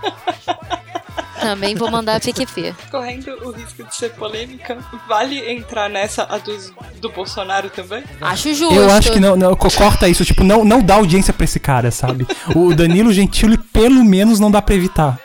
[1.41, 2.75] Também vou mandar a PQP.
[2.91, 8.03] Correndo o risco de ser polêmica, vale entrar nessa a dos, do Bolsonaro também?
[8.21, 8.75] Acho justo.
[8.75, 11.61] Eu acho que não, não, co- corta isso, tipo, não, não dá audiência pra esse
[11.61, 12.27] cara, sabe?
[12.55, 15.21] O Danilo Gentili, pelo menos, não dá pra evitar.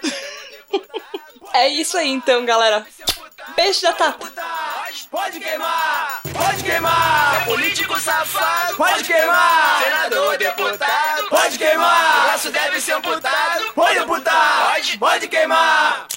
[1.53, 2.85] É isso aí então, galera.
[3.55, 4.31] Beijo da Tata.
[5.09, 7.41] Pode queimar, pode queimar.
[7.41, 9.83] É político safado, pode queimar.
[9.83, 12.19] Senador, deputado, pode queimar.
[12.19, 16.07] O braço deve ser amputado, pode amputar, pode, pode queimar.